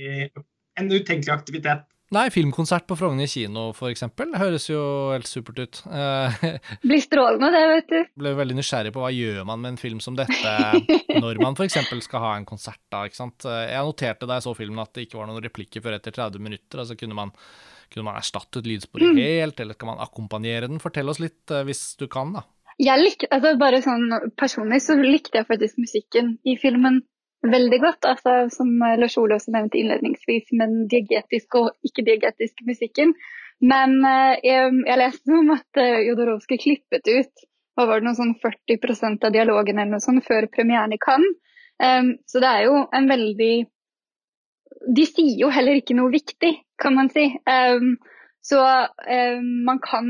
[0.80, 1.88] en utenkelig aktivitet.
[2.12, 4.02] Nei, filmkonsert på Frogner kino f.eks.
[4.36, 4.82] høres jo
[5.14, 5.78] helt supert ut.
[6.84, 8.00] Blir strålende det, vet du.
[8.20, 10.52] Ble veldig nysgjerrig på hva gjør man med en film som dette
[11.24, 11.80] når man f.eks.
[12.04, 13.48] skal ha en konsert da, ikke sant.
[13.48, 16.44] Jeg noterte da jeg så filmen at det ikke var noen replikker før etter 30
[16.44, 16.84] minutter.
[16.84, 17.32] altså kunne man,
[17.94, 19.22] kunne man erstattet lydsporet mm.
[19.24, 20.84] helt, eller skal man akkompagnere den?
[20.84, 22.44] Fortell oss litt eh, hvis du kan, da.
[22.82, 27.02] Jeg lik, altså bare sånn Personlig så likte jeg faktisk musikken i filmen
[27.43, 28.08] veldig godt.
[28.10, 33.15] Altså, som Lars Ole også nevnte innledningsvis, med den diagetiske og ikke-diagetiske musikken.
[33.62, 38.17] Men eh, jeg, jeg, leste om at uh, Jodorowsky klippet ut hva var det noe
[38.17, 41.38] sånn 40% av dialogen eller noe sånt før premieren i Cannes.
[41.82, 43.54] Um, så det er jo en veldig
[44.93, 46.51] De sier jo heller ikke noe viktig,
[46.82, 47.23] kan man si.
[47.47, 47.95] Um,
[48.43, 50.10] så um, man kan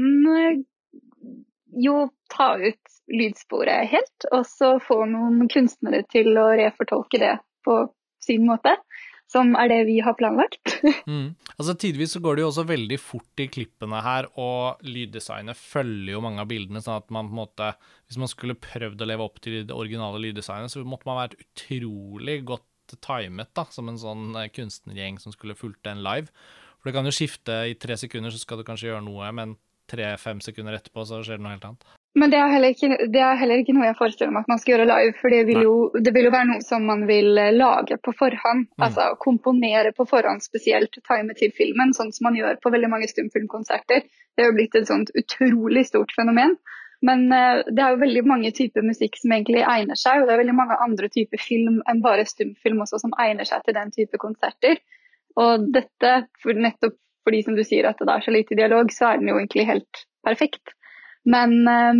[1.85, 1.95] jo
[2.31, 7.83] ta ut lydsporet helt, og så få noen kunstnere til å refortolke det på
[8.23, 8.77] sin måte.
[9.31, 10.73] Som er det vi har planlagt.
[11.07, 11.29] mm.
[11.55, 16.17] Altså Tidvis så går det jo også veldig fort i klippene her, og lyddesignet følger
[16.17, 16.81] jo mange av bildene.
[16.83, 17.69] sånn at man på en måte,
[18.09, 21.39] Hvis man skulle prøvd å leve opp til det originale lyddesignet, så måtte man vært
[21.39, 22.67] utrolig godt
[22.99, 26.27] timet, da, som en sånn eh, kunstnergjeng som skulle fulgt den live.
[26.81, 29.55] For det kan jo skifte i tre sekunder, så skal du kanskje gjøre noe, men
[29.91, 31.87] tre-fem sekunder etterpå så skjer det noe helt annet.
[32.19, 34.73] Men det er, ikke, det er, heller ikke, noe jeg forestiller meg at man skal
[34.73, 35.13] gjøre live.
[35.21, 38.11] For det vil, jo, det vil jo være noe som man vil eh, lage på
[38.19, 38.65] forhånd.
[38.67, 38.83] Mm.
[38.87, 43.07] Altså komponere på forhånd, spesielt time til filmen, sånn som man gjør på veldig mange
[43.11, 44.03] stumfilmkonserter.
[44.35, 46.57] Det er jo blitt et sånt utrolig stort fenomen.
[47.01, 50.35] Men uh, det er jo veldig mange typer musikk som egentlig egner seg, og det
[50.35, 53.89] er veldig mange andre typer film enn bare stumfilm også som egner seg til den
[53.95, 54.77] type konserter.
[55.39, 56.11] Og dette,
[56.43, 59.31] for nettopp fordi som du sier at det er så lite dialog, så er den
[59.31, 60.75] jo egentlig helt perfekt.
[61.29, 61.99] Men um,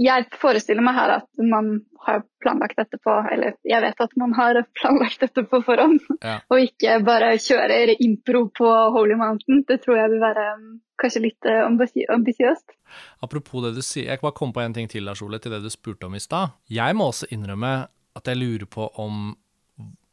[0.00, 4.32] jeg forestiller meg her at man har planlagt dette på Eller jeg vet at man
[4.36, 6.38] har planlagt dette på forhånd, ja.
[6.48, 9.64] og ikke bare kjører impro på Holy Mountain.
[9.68, 10.66] Det tror jeg vil være um,
[11.00, 12.76] kanskje litt uh, ambisiøst.
[13.24, 15.52] Apropos det du sier, jeg kan bare komme på en ting til Lars Ole, til
[15.52, 16.56] det du spurte om i stad.
[16.72, 17.76] Jeg må også innrømme
[18.14, 19.34] at jeg lurer på om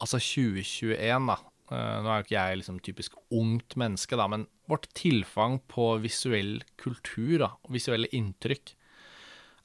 [0.02, 1.38] altså 2021, da,
[1.72, 6.60] nå er jo ikke jeg liksom typisk ungt menneske, da, men vårt tilfang på visuell
[6.80, 8.74] kultur da, og visuelle inntrykk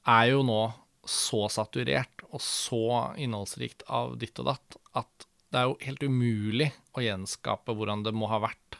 [0.07, 0.61] er jo nå
[1.07, 6.71] så saturert og så innholdsrikt av ditt og datt at det er jo helt umulig
[6.97, 8.79] å gjenskape hvordan det må ha vært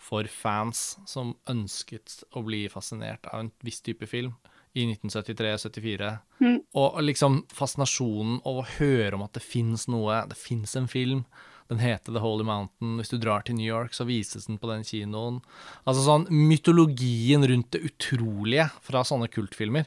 [0.00, 4.32] for fans som ønsket å bli fascinert av en viss type film
[4.72, 6.10] i 1973-74.
[6.40, 6.58] Mm.
[6.78, 11.24] Og liksom fascinasjonen av å høre om at det fins noe, det fins en film
[11.70, 12.96] den heter The Holy Mountain.
[12.98, 15.40] Hvis du drar til New York, så vises den på den kinoen.
[15.86, 19.86] Altså sånn mytologien rundt det utrolige fra sånne kultfilmer.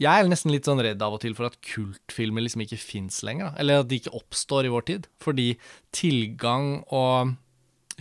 [0.00, 3.22] Jeg er nesten litt sånn redd av og til for at kultfilmer liksom ikke fins
[3.24, 3.54] lenger.
[3.60, 5.08] Eller at de ikke oppstår i vår tid.
[5.24, 5.50] Fordi
[5.96, 7.36] tilgang og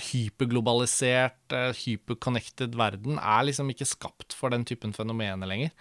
[0.10, 5.72] hyperglobalisert, eh, hyperconnected verden er liksom ikke skapt for den typen fenomener lenger.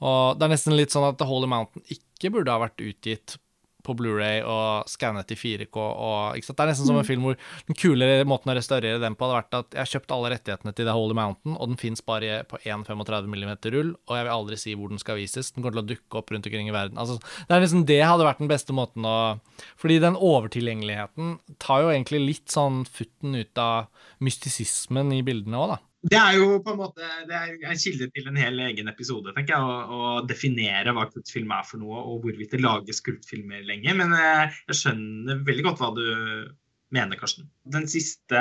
[0.00, 3.36] Og det er nesten litt sånn at The Holy Mountain ikke burde ha vært utgitt
[3.82, 5.74] på Blu-ray og skannet i 4K.
[5.76, 6.38] Og?
[6.38, 7.06] Det er nesten som en Mm.
[7.08, 10.14] film hvor den kulere måten å restaurere den på hadde vært at jeg har kjøpt
[10.14, 13.94] alle rettighetene til The Holy Mountain, og den fins bare på på 1,35 mm rull,
[14.08, 15.52] og jeg vil aldri si hvor den skal vises.
[15.52, 16.98] Den kommer til å dukke opp rundt omkring i verden.
[16.98, 19.40] Altså, det er liksom det hadde vært den beste måten å
[19.76, 23.88] Fordi den overtilgjengeligheten tar jo egentlig litt sånn futten ut av
[24.20, 25.78] mystisismen i bildene òg, da.
[26.00, 29.34] Det er jo på en måte det er en kilde til en hel egen episode,
[29.36, 33.66] tenker jeg, å, å definere hva kultfilm er for noe, og hvorvidt det lages kultfilmer
[33.68, 33.98] lenger.
[33.98, 36.06] Men jeg, jeg skjønner veldig godt hva du
[36.96, 37.50] mener, Karsten.
[37.68, 38.40] Den siste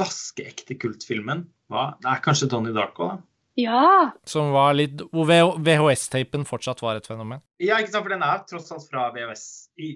[0.00, 3.20] vaskeekte kultfilmen var Det er kanskje Donnie Darko, da?
[3.60, 4.10] Ja.
[4.26, 5.28] Som var litt Hvor
[5.62, 7.42] VHS-tapen fortsatt var et fenomen.
[7.62, 9.44] Ja, ikke sant, for den er tross alt fra VHS.
[9.78, 9.92] I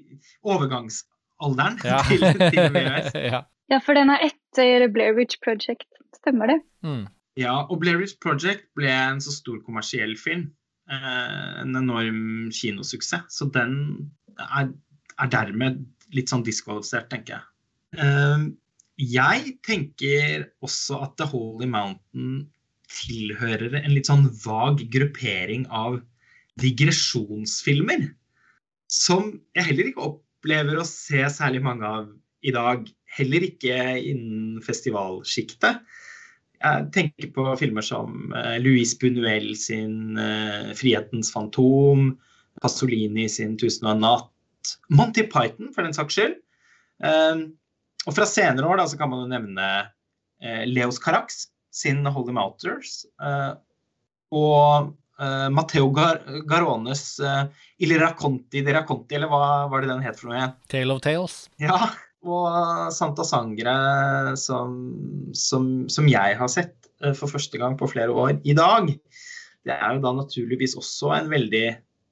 [0.47, 2.03] overgangsalderen Ja.
[2.09, 3.17] til, til VHS.
[3.35, 3.43] ja.
[3.73, 5.89] ja, for den er etter Blair Witch Project.
[6.23, 6.59] Stemmer det?
[6.87, 7.07] Mm.
[7.39, 10.49] Ja, og Blair Witch Project ble en så stor kommersiell film.
[10.91, 13.29] Eh, en enorm kinosuksess.
[13.39, 13.75] Så den
[14.39, 14.73] er,
[15.21, 15.85] er dermed
[16.17, 17.49] litt sånn diskvalifisert, tenker jeg.
[18.03, 18.47] Eh,
[18.99, 22.49] jeg tenker også at The Holy Mountain
[22.89, 26.01] tilhører en litt sånn vag gruppering av
[26.59, 28.09] digresjonsfilmer.
[28.91, 32.09] Som jeg heller ikke opplever å se særlig mange av
[32.43, 32.87] i dag.
[33.19, 35.81] Heller ikke innen festivalsjiktet.
[36.59, 42.17] Jeg tenker på filmer som Luis Louise Buñuel sin eh, 'Frihetens fantom',
[42.61, 46.35] Pasolini sin 'Tusen og en natt', Monty Python for den saks skyld.
[47.05, 47.45] Eh,
[48.07, 49.69] og fra senere år da, så kan man jo nevne
[50.43, 53.05] eh, Leos Carax sin 'Holy Mouters'.
[53.23, 53.55] eh,
[54.35, 56.19] og eh, Matteo Gar
[56.51, 57.21] Garones
[57.79, 60.53] 'Il racconti de racconti', eller hva var det den het for noe?
[60.69, 61.49] Tale of Tales.
[61.63, 61.95] Ja,
[62.27, 63.75] og Santa Sangre,
[64.41, 64.75] som,
[65.37, 68.91] som, som jeg har sett eh, for første gang på flere år i dag,
[69.69, 71.67] det er jo da naturligvis også en veldig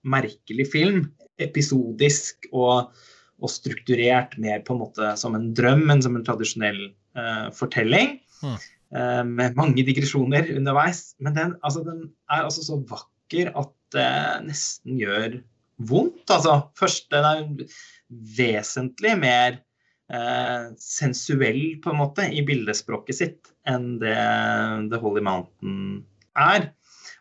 [0.07, 1.03] merkelig film.
[1.42, 2.92] Episodisk og,
[3.40, 6.81] og strukturert mer på en måte som en drøm enn som en tradisjonell
[7.19, 8.19] uh, fortelling.
[8.42, 8.57] Mm.
[8.95, 11.14] Uh, med mange digresjoner underveis.
[11.19, 14.11] Men den, altså, den er altså så vakker at det
[14.47, 15.40] nesten gjør
[15.88, 16.25] vondt.
[16.29, 17.79] Altså, først, den er
[18.37, 19.61] vesentlig mer
[20.12, 24.16] eh, sensuell på en måte i bildespråket sitt enn det
[24.92, 26.05] The Holy Mountain
[26.37, 26.71] er.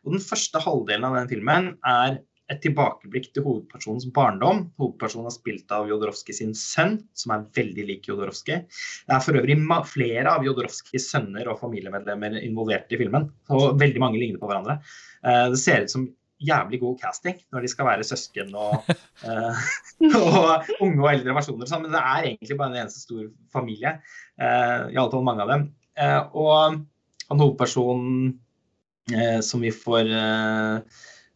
[0.05, 2.19] Og Den første halvdelen av den filmen er
[2.51, 4.67] et tilbakeblikk til hovedpersonens barndom.
[4.77, 8.59] Hovedpersonen er spilt av Jodorowsky sin sønn, som er veldig lik Jodorowsky.
[8.69, 9.57] Det er for øvrig
[9.89, 13.31] flere av Jodorowskys sønner og familiemedlemmer involvert i filmen.
[13.49, 14.77] Og veldig mange ligner på hverandre.
[15.25, 16.05] Eh, det ser ut som
[16.45, 18.89] jævlig god casting når de skal være søsken og,
[19.25, 19.65] uh,
[20.21, 21.69] og unge og eldre versjoner.
[21.81, 23.97] Men det er egentlig bare en eneste stor familie.
[24.39, 25.69] Uh, I alle fall mange av dem.
[25.95, 26.81] Uh, og
[27.29, 30.77] han hovedpersonen uh, som vi får eh,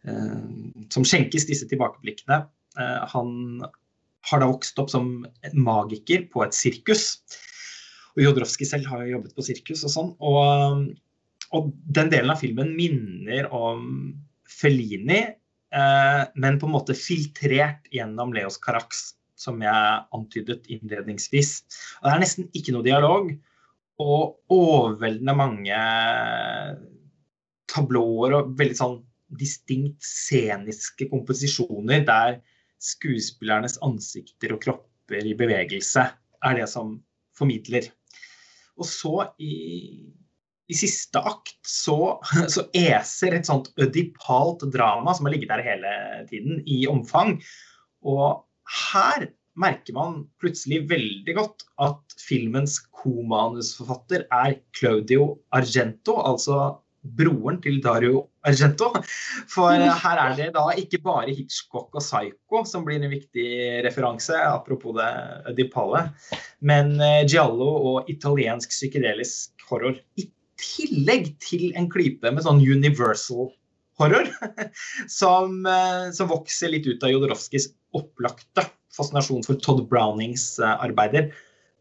[0.07, 0.39] eh,
[0.93, 2.41] Som skjenkes disse tilbakeblikkene,
[2.79, 3.61] eh, han
[4.29, 5.11] har da vokst opp som
[5.53, 7.21] magiker på et sirkus.
[8.15, 10.09] Og Jodorowsky selv har jo jobbet på sirkus og sånn.
[10.19, 10.89] Og,
[11.55, 13.87] og den delen av filmen minner om
[14.49, 15.21] Fellini,
[15.73, 21.51] eh, men på en måte filtrert gjennom Leos Carax, som jeg antydet innledningsvis.
[22.01, 23.31] Og det er nesten ikke noe dialog,
[23.99, 25.79] og overveldende mange
[27.69, 28.99] tablåer og veldig sånn
[29.39, 32.39] distinkt sceniske komposisjoner der
[32.81, 36.05] skuespillernes ansikter og kropper i bevegelse
[36.45, 36.95] er det som
[37.37, 37.89] formidler.
[38.79, 39.53] Og så i,
[40.69, 42.19] i siste akt så,
[42.53, 45.95] så eser et sånt ødipalt drama som har ligget der hele
[46.29, 47.37] tiden, i omfang.
[48.05, 48.45] Og
[48.89, 49.29] her
[49.59, 58.25] merker man plutselig veldig godt at filmens komanusforfatter er Claudio Argento, altså broren til Dario
[58.47, 58.91] Argento.
[59.51, 63.49] For her er det da ikke bare Hitchcock og Psycho som blir en viktig
[63.87, 65.11] referanse, apropos det
[65.53, 66.09] ødipale,
[66.59, 66.95] men
[67.27, 69.99] giallo og italiensk psykedelisk horror.
[70.19, 70.27] I
[70.61, 73.49] tillegg til en klype med sånn universal
[73.99, 74.29] horror,
[75.19, 75.65] som,
[76.15, 78.63] som vokser litt ut av Jodorowskis opplagte
[78.95, 81.31] fascinasjon for Todd Brownings arbeider.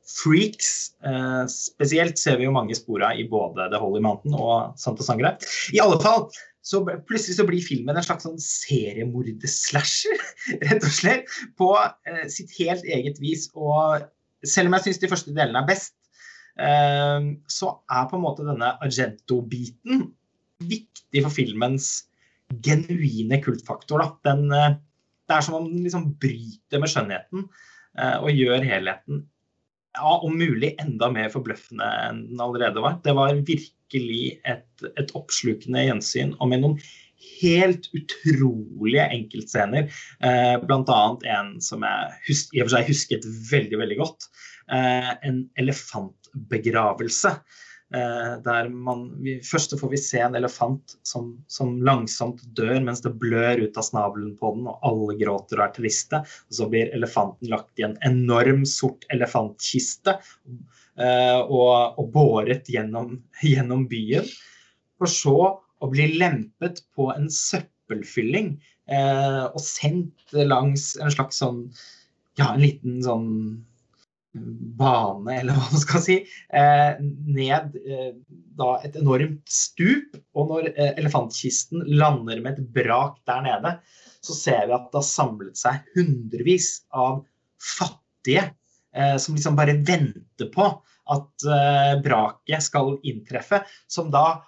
[0.08, 4.78] Freaks eh, spesielt ser vi jo mange spor av i både The Holy Mountain og
[4.80, 5.34] Santa Sangre.
[5.74, 6.28] I alle fall,
[6.64, 10.24] så plutselig så blir filmen en slags sånn seriemorder-slasher,
[10.70, 13.50] rett og slett, på eh, sitt helt eget vis.
[13.52, 14.08] Og
[14.48, 16.07] selv om jeg syns de første delene er best, eh,
[16.58, 20.08] så er på en måte denne Argento-biten
[20.66, 21.90] viktig for filmens
[22.64, 24.02] genuine kultfaktor.
[24.26, 27.44] Den, det er som om den liksom bryter med skjønnheten
[28.18, 29.22] og gjør helheten
[29.98, 32.98] ja, om mulig enda mer forbløffende enn den allerede var.
[33.04, 36.78] Det var virkelig et, et oppslukende gjensyn, og med noen
[37.40, 39.88] helt utrolige enkeltscener.
[40.22, 44.28] Eh, annet en som jeg hus i og for seg husket veldig, veldig godt.
[44.72, 47.28] Eh, en elefantbegravelse.
[47.94, 49.06] Eh, der man,
[49.48, 53.86] først får vi se en elefant som, som, langsomt dør mens det blør ut av
[53.86, 56.20] snabelen på den, og alle gråter og er triste.
[56.20, 63.16] Og så blir elefanten lagt i en enorm sort elefantkiste eh, og, og, båret gjennom,
[63.52, 64.28] gjennom byen.
[65.00, 65.38] For så
[65.78, 68.58] å bli lempet på en søppelfylling
[68.88, 71.58] og sendt langs en slags sånn
[72.40, 73.26] Ja, en liten sånn
[74.78, 76.18] bane, eller hva man skal si,
[76.54, 78.12] eh, ned eh,
[78.58, 80.18] da et enormt stup.
[80.38, 83.74] Og når eh, elefantkisten lander med et brak der nede,
[84.24, 87.22] så ser vi at det har samlet seg hundrevis av
[87.62, 88.48] fattige
[89.20, 90.64] som liksom bare venter på
[91.12, 91.44] at
[92.02, 94.40] braket skal inntreffe, som da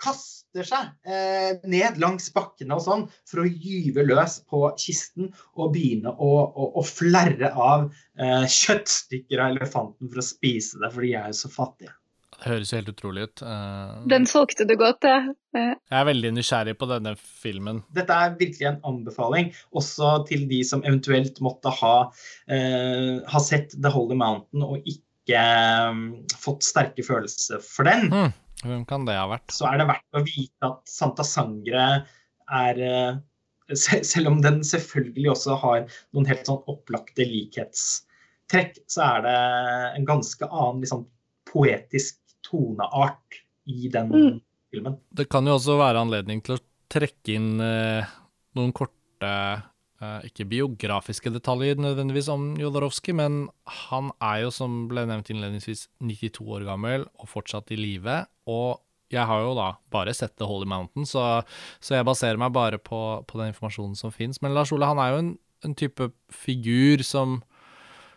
[0.00, 5.74] kaster seg eh, ned langs bakkene og sånn for å gyve løs på kisten og
[5.74, 11.06] begynne å, å, å flerre av eh, kjøttstykker av elefanten for å spise det, for
[11.06, 11.94] de er jo så fattige.
[12.34, 13.42] Det høres jo helt utrolig ut.
[13.46, 15.20] Uh, Den solgte du godt, ja.
[15.54, 17.80] Jeg er veldig nysgjerrig på denne filmen.
[17.96, 23.76] Dette er virkelig en anbefaling, også til de som eventuelt måtte ha, uh, ha sett
[23.78, 25.40] The Holy Mountain og ikke
[25.88, 26.02] um,
[26.36, 28.10] fått sterke følelser for den.
[28.12, 28.34] Mm.
[28.64, 29.52] Hvem kan det ha vært?
[29.52, 31.86] Så er det verdt å vite at Santa Sangre
[32.44, 33.20] er eh,
[33.84, 39.38] Selv om den selvfølgelig også har noen helt sånn opplagte likhetstrekk, så er det
[39.96, 41.06] en ganske annen liksom,
[41.48, 44.36] poetisk toneart i den mm.
[44.68, 44.98] filmen.
[45.16, 48.12] Det kan jo også være anledning til å trekke inn eh,
[48.58, 49.32] noen korte
[50.26, 53.46] ikke biografiske detaljer nødvendigvis om Jodorowsky, men
[53.88, 58.22] han er jo, som ble nevnt innledningsvis, 92 år gammel og fortsatt i live.
[58.50, 58.80] Og
[59.12, 61.42] jeg har jo da bare sett The Holy Mountain, så,
[61.82, 64.40] så jeg baserer meg bare på, på den informasjonen som fins.
[64.42, 65.34] Men Lars Ole han er jo en,
[65.66, 67.42] en, type figur som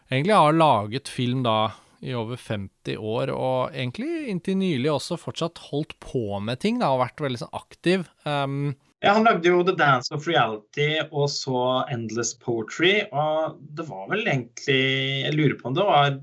[0.09, 1.75] egentlig har laget film da
[2.05, 6.91] i over 50 år, og egentlig inntil nylig også fortsatt holdt på med ting da,
[6.93, 8.05] og vært veldig sånn aktiv.
[8.21, 13.01] Um, ja, Han lagde jo The Dance of Reality og så Endless Poetry.
[13.11, 14.81] Og det var vel egentlig
[15.25, 16.17] Jeg lurer på om det var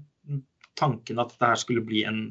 [0.75, 2.25] tanken at det her skulle bli en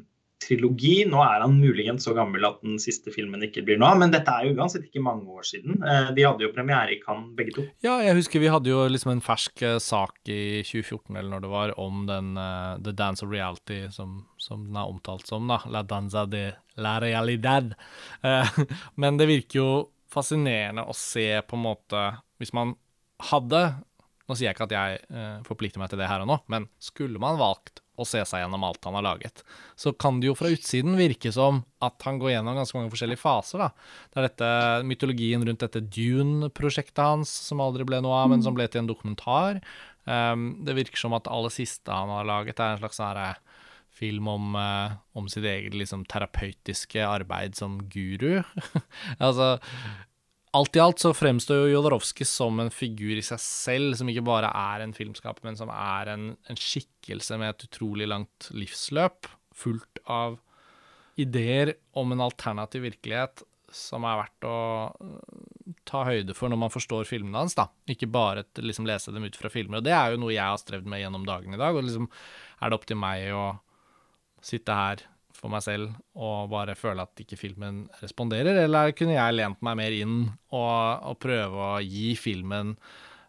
[0.44, 1.04] trilogi.
[1.08, 4.12] Nå er han muligens så gammel at den siste filmen ikke blir noe av, men
[4.12, 5.78] dette er jo uansett ikke mange år siden.
[5.80, 7.64] Eh, de hadde jo premiere i Cannes, begge to.
[7.84, 11.46] Ja, jeg husker vi hadde jo liksom en fersk eh, sak i 2014 eller når
[11.46, 15.48] det var, om den uh, The Dance of Reality, som, som, den er omtalt som,
[15.48, 15.62] da.
[15.72, 17.74] La danza de la realidad.
[18.20, 18.64] Uh,
[19.00, 19.70] men det virker jo
[20.14, 22.04] fascinerende å se på en måte
[22.40, 22.76] Hvis man
[23.30, 23.66] hadde
[24.24, 26.64] Nå sier jeg ikke at jeg eh, forplikter meg til det her og nå, men
[26.80, 29.42] skulle man valgt å se seg gjennom alt han har laget,
[29.76, 33.20] så kan det jo fra utsiden virke som at han går gjennom ganske mange forskjellige
[33.20, 33.60] faser.
[33.60, 33.68] da.
[34.08, 34.48] Det er dette
[34.88, 38.88] mytologien rundt dette Dune-prosjektet hans, som aldri ble noe av, men som ble til en
[38.90, 39.60] dokumentar.
[40.08, 43.36] Um, det virker som at det aller siste han har laget, er en slags sånn
[43.94, 48.42] film om, eh, om sitt eget liksom, terapeutiske arbeid som guru.
[49.26, 49.54] altså,
[50.54, 54.26] alt i alt så fremstår jo Jodorowsky som en figur i seg selv, som ikke
[54.26, 59.30] bare er en filmskaper, men som er en, en skikkelse med et utrolig langt livsløp,
[59.54, 60.40] fullt av
[61.20, 64.56] ideer om en alternativ virkelighet som er verdt å
[65.02, 67.66] øh, ta høyde for når man forstår filmene hans, da.
[67.90, 69.80] Ikke bare liksom lese dem ut fra filmer.
[69.80, 71.74] Og det er jo noe jeg har strevd med gjennom dagen i dag.
[71.74, 73.46] Og liksom er det opp til meg å
[74.44, 79.36] sitte her for meg selv og bare føle at ikke filmen responderer, eller kunne jeg
[79.36, 80.18] lent meg mer inn
[80.54, 82.76] og, og prøve å gi filmen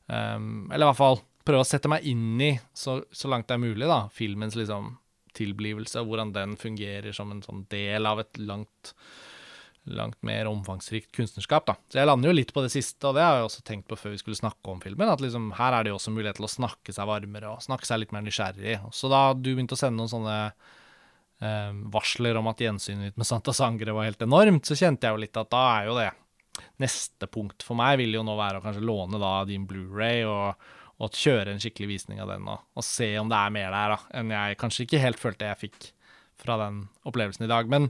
[0.07, 3.57] um, Eller i hvert fall prøve å sette meg inn i, så, så langt det
[3.57, 4.95] er mulig, da, filmens liksom
[5.35, 8.95] tilblivelse, og hvordan den fungerer som en sånn del av et langt
[9.85, 11.65] langt mer omfangsrikt kunstnerskap.
[11.67, 11.75] da.
[11.91, 13.97] Så jeg lander jo litt på det siste, og det har jeg også tenkt på
[13.99, 15.11] før vi skulle snakke om filmen.
[15.11, 17.85] At liksom, her er det jo også mulighet til å snakke seg varmere og snakke
[17.85, 18.79] seg litt mer nysgjerrig.
[18.89, 20.39] Så da du begynte å sende noen sånne
[21.91, 25.19] varsler om at gjensynet ditt med Santa Sangre var helt enormt, så kjente jeg jo
[25.19, 26.11] litt at da er jo det
[26.79, 30.61] Neste punkt for meg vil jo nå være å kanskje låne da din Blu-ray og,
[31.03, 33.95] og kjøre en skikkelig visning av den og, og, se om det er mer der
[33.95, 35.89] da, enn jeg kanskje ikke helt følte jeg fikk
[36.39, 37.67] fra den opplevelsen i dag.
[37.71, 37.89] Men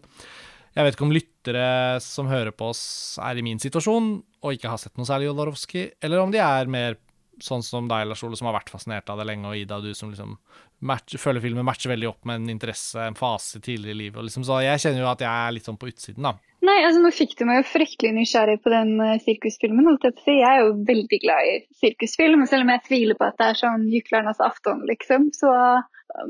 [0.75, 1.67] jeg vet ikke om lyttere
[2.03, 2.83] som hører på oss,
[3.21, 4.09] er i min situasjon
[4.45, 6.97] og ikke har sett noe særlig Jodorowsky, eller om de er mer
[7.43, 9.93] sånn som deg, Lars Ole, som har vært fascinert av det lenge, og Ida, du
[9.97, 10.37] som liksom
[10.85, 14.27] match, føler filmen matcher veldig opp med en interesse, en fase tidligere i livet.
[14.27, 14.45] Liksom.
[14.47, 16.35] Så jeg kjenner jo at jeg er litt sånn på utsiden, da.
[16.65, 19.89] Nei, altså nå fikk du meg jo fryktelig nysgjerrig på den uh, sirkusfilmen.
[20.25, 23.59] Jeg er jo veldig glad i sirkusfilm, selv om jeg tviler på at det er
[23.59, 25.29] sånn Juklernas afton, liksom.
[25.35, 25.51] Så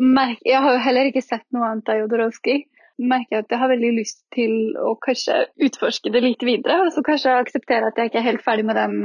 [0.01, 2.63] merk, jeg har jo heller ikke sett noe annet av Jodorowsky.
[3.01, 6.85] Merker jeg at jeg har veldig lyst til å kanskje utforske det litt videre.
[6.85, 9.01] Og så kanskje akseptere at jeg ikke er helt ferdig med den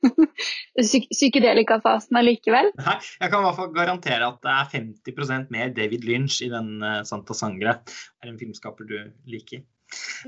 [0.80, 2.70] psyk psykedelikafasen allikevel.
[2.80, 6.50] Nei, jeg kan i hvert fall garantere at det er 50% mer David Lynch i
[6.52, 7.80] den uh, Santa Sangre.
[7.86, 8.96] Det er en filmskaper du
[9.30, 9.64] liker.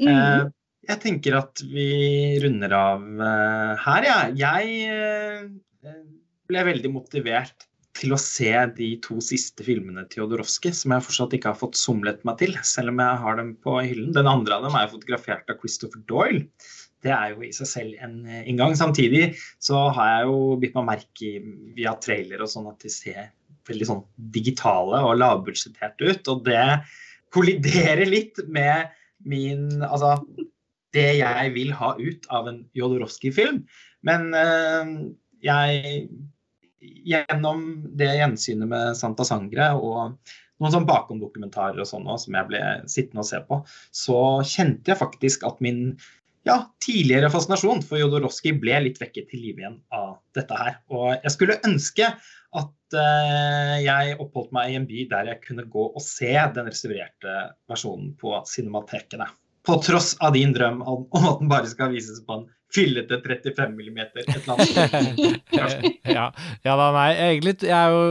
[0.00, 0.08] Mm.
[0.08, 0.48] Uh,
[0.88, 1.90] jeg tenker at vi
[2.42, 4.40] runder av uh, her, jeg.
[4.40, 4.54] Ja.
[5.82, 6.00] Jeg
[6.50, 7.68] ble veldig motivert
[7.98, 11.78] til å se de to siste filmene til Jodorowsky, som jeg fortsatt ikke har fått
[11.78, 14.14] somlet meg til, selv om jeg har dem på hyllen.
[14.16, 16.46] Den andre av dem er fotografert av Christopher Doyle.
[17.02, 18.76] Det er jo i seg selv en eh, inngang.
[18.78, 19.32] Samtidig
[19.62, 21.32] så har jeg jo bitt meg merke
[21.76, 23.30] via trailer og sånn at de ser
[23.68, 24.02] veldig sånn
[24.34, 26.30] digitale og lavbudsjetterte ut.
[26.32, 26.66] Og det
[27.34, 30.16] kolliderer litt med min Altså
[30.92, 33.62] det jeg vil ha ut av en Jodorowsky-film.
[34.06, 34.90] Men øh,
[35.42, 36.08] jeg
[36.82, 37.66] gjennom
[37.98, 40.18] det gjensynet med Santa Sangre og
[40.62, 43.60] noen sånn bakomdokumentarer og sånn som jeg ble sittende og se på,
[43.94, 45.96] så kjente jeg faktisk at min
[46.46, 50.78] ja, tidligere fascinasjon for Jodorowsky ble litt vekket til live igjen av dette her.
[50.90, 55.68] Og jeg skulle ønske at uh, jeg oppholdt meg i en by der jeg kunne
[55.70, 57.36] gå og se den restaurerte
[57.70, 59.28] versjonen på cinematekene.
[59.62, 63.74] På tross av din drøm om, at den bare skal vises på en fyllete 35
[63.76, 65.42] millimeter et eller annet.
[66.16, 66.28] ja,
[66.64, 68.06] ja da, nei, egentlig jeg er jo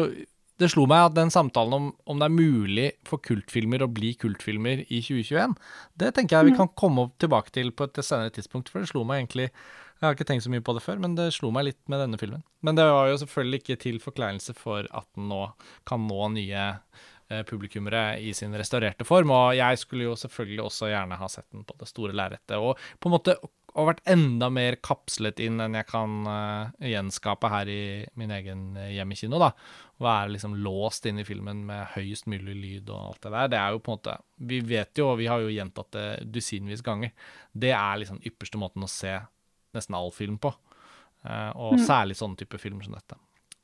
[0.61, 4.13] det slo meg at den samtalen om, om det er mulig for kultfilmer å bli
[4.21, 5.55] kultfilmer i 2021,
[6.01, 6.59] det tenker jeg vi mm.
[6.59, 8.69] kan komme tilbake til på et senere tidspunkt.
[8.71, 11.13] For det slo meg egentlig Jeg har ikke tenkt så mye på det før, men
[11.13, 12.41] det slo meg litt med denne filmen.
[12.65, 15.43] Men det var jo selvfølgelig ikke til forkleinelse for at den nå
[15.85, 19.29] kan nå nye eh, publikummere i sin restaurerte form.
[19.29, 22.57] Og jeg skulle jo selvfølgelig også gjerne ha sett den på det store lerretet.
[22.57, 23.37] Og på en måte
[23.79, 27.83] og vært enda mer kapslet inn enn jeg kan uh, gjenskape her i
[28.19, 29.39] min egen uh, hjemmekino.
[29.41, 29.51] da.
[30.01, 33.51] Være liksom låst inn i filmen med høyest mulig lyd og alt det der.
[33.53, 34.17] Det er jo på en måte
[34.51, 37.13] Vi vet jo, og vi har jo gjentatt det dusinvis ganger,
[37.53, 39.19] det er liksom ypperste måten å se
[39.75, 40.51] nesten all film på.
[41.23, 41.85] Uh, og mm.
[41.85, 43.19] særlig sånne type filmer som dette.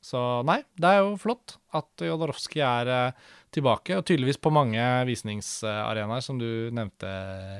[0.08, 3.10] Så nei, det er jo flott at Jodorowsky er
[3.52, 7.10] tilbake, og tydeligvis på mange visningsarenaer, som du nevnte,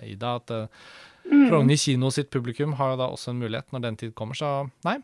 [0.06, 0.36] Ida.
[0.38, 0.52] at
[1.28, 1.46] Mm.
[1.50, 4.66] Frogner kino sitt publikum har jo da også en mulighet når den tid kommer, så
[4.86, 4.98] nei.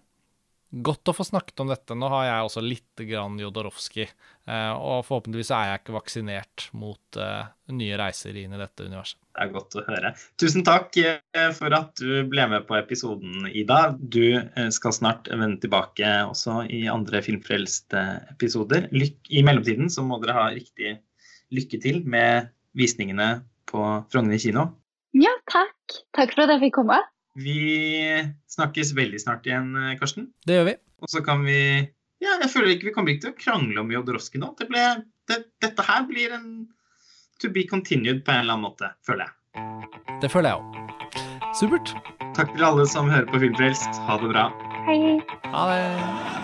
[0.74, 1.94] Godt å få snakket om dette.
[1.94, 7.18] Nå har jeg også litt grann Jodorowsky, eh, og forhåpentligvis er jeg ikke vaksinert mot
[7.20, 9.20] uh, nye reiser inn i dette universet.
[9.36, 10.10] Det er godt å høre.
[10.40, 13.94] Tusen takk eh, for at du ble med på episoden, Ida.
[13.94, 14.34] Du
[14.74, 18.02] skal snart vende tilbake også i andre Filmfrelste
[18.34, 18.90] episoder.
[18.90, 20.96] I mellomtiden så må dere ha riktig
[21.54, 24.72] lykke til med visningene på Frogner kino.
[25.14, 25.98] Ja, takk.
[26.16, 26.98] Takk for at jeg fikk komme.
[27.38, 27.58] Vi
[28.50, 30.28] snakkes veldig snart igjen, Karsten.
[30.46, 30.74] Det gjør vi.
[31.02, 31.58] Og så kan vi
[32.22, 34.52] Ja, jeg føler ikke vi kommer ikke til å krangle om Jodorowsky nå.
[34.58, 34.84] Det ble,
[35.28, 36.46] det, dette her blir en
[37.42, 39.34] to be continued på en eller annen måte, føler jeg.
[40.22, 40.80] Det føler jeg òg.
[41.58, 41.92] Supert.
[42.34, 44.00] Takk til alle som hører på Filmfrelst.
[44.08, 44.48] Ha det bra.
[44.88, 44.98] Hei.
[45.52, 46.43] Ha det.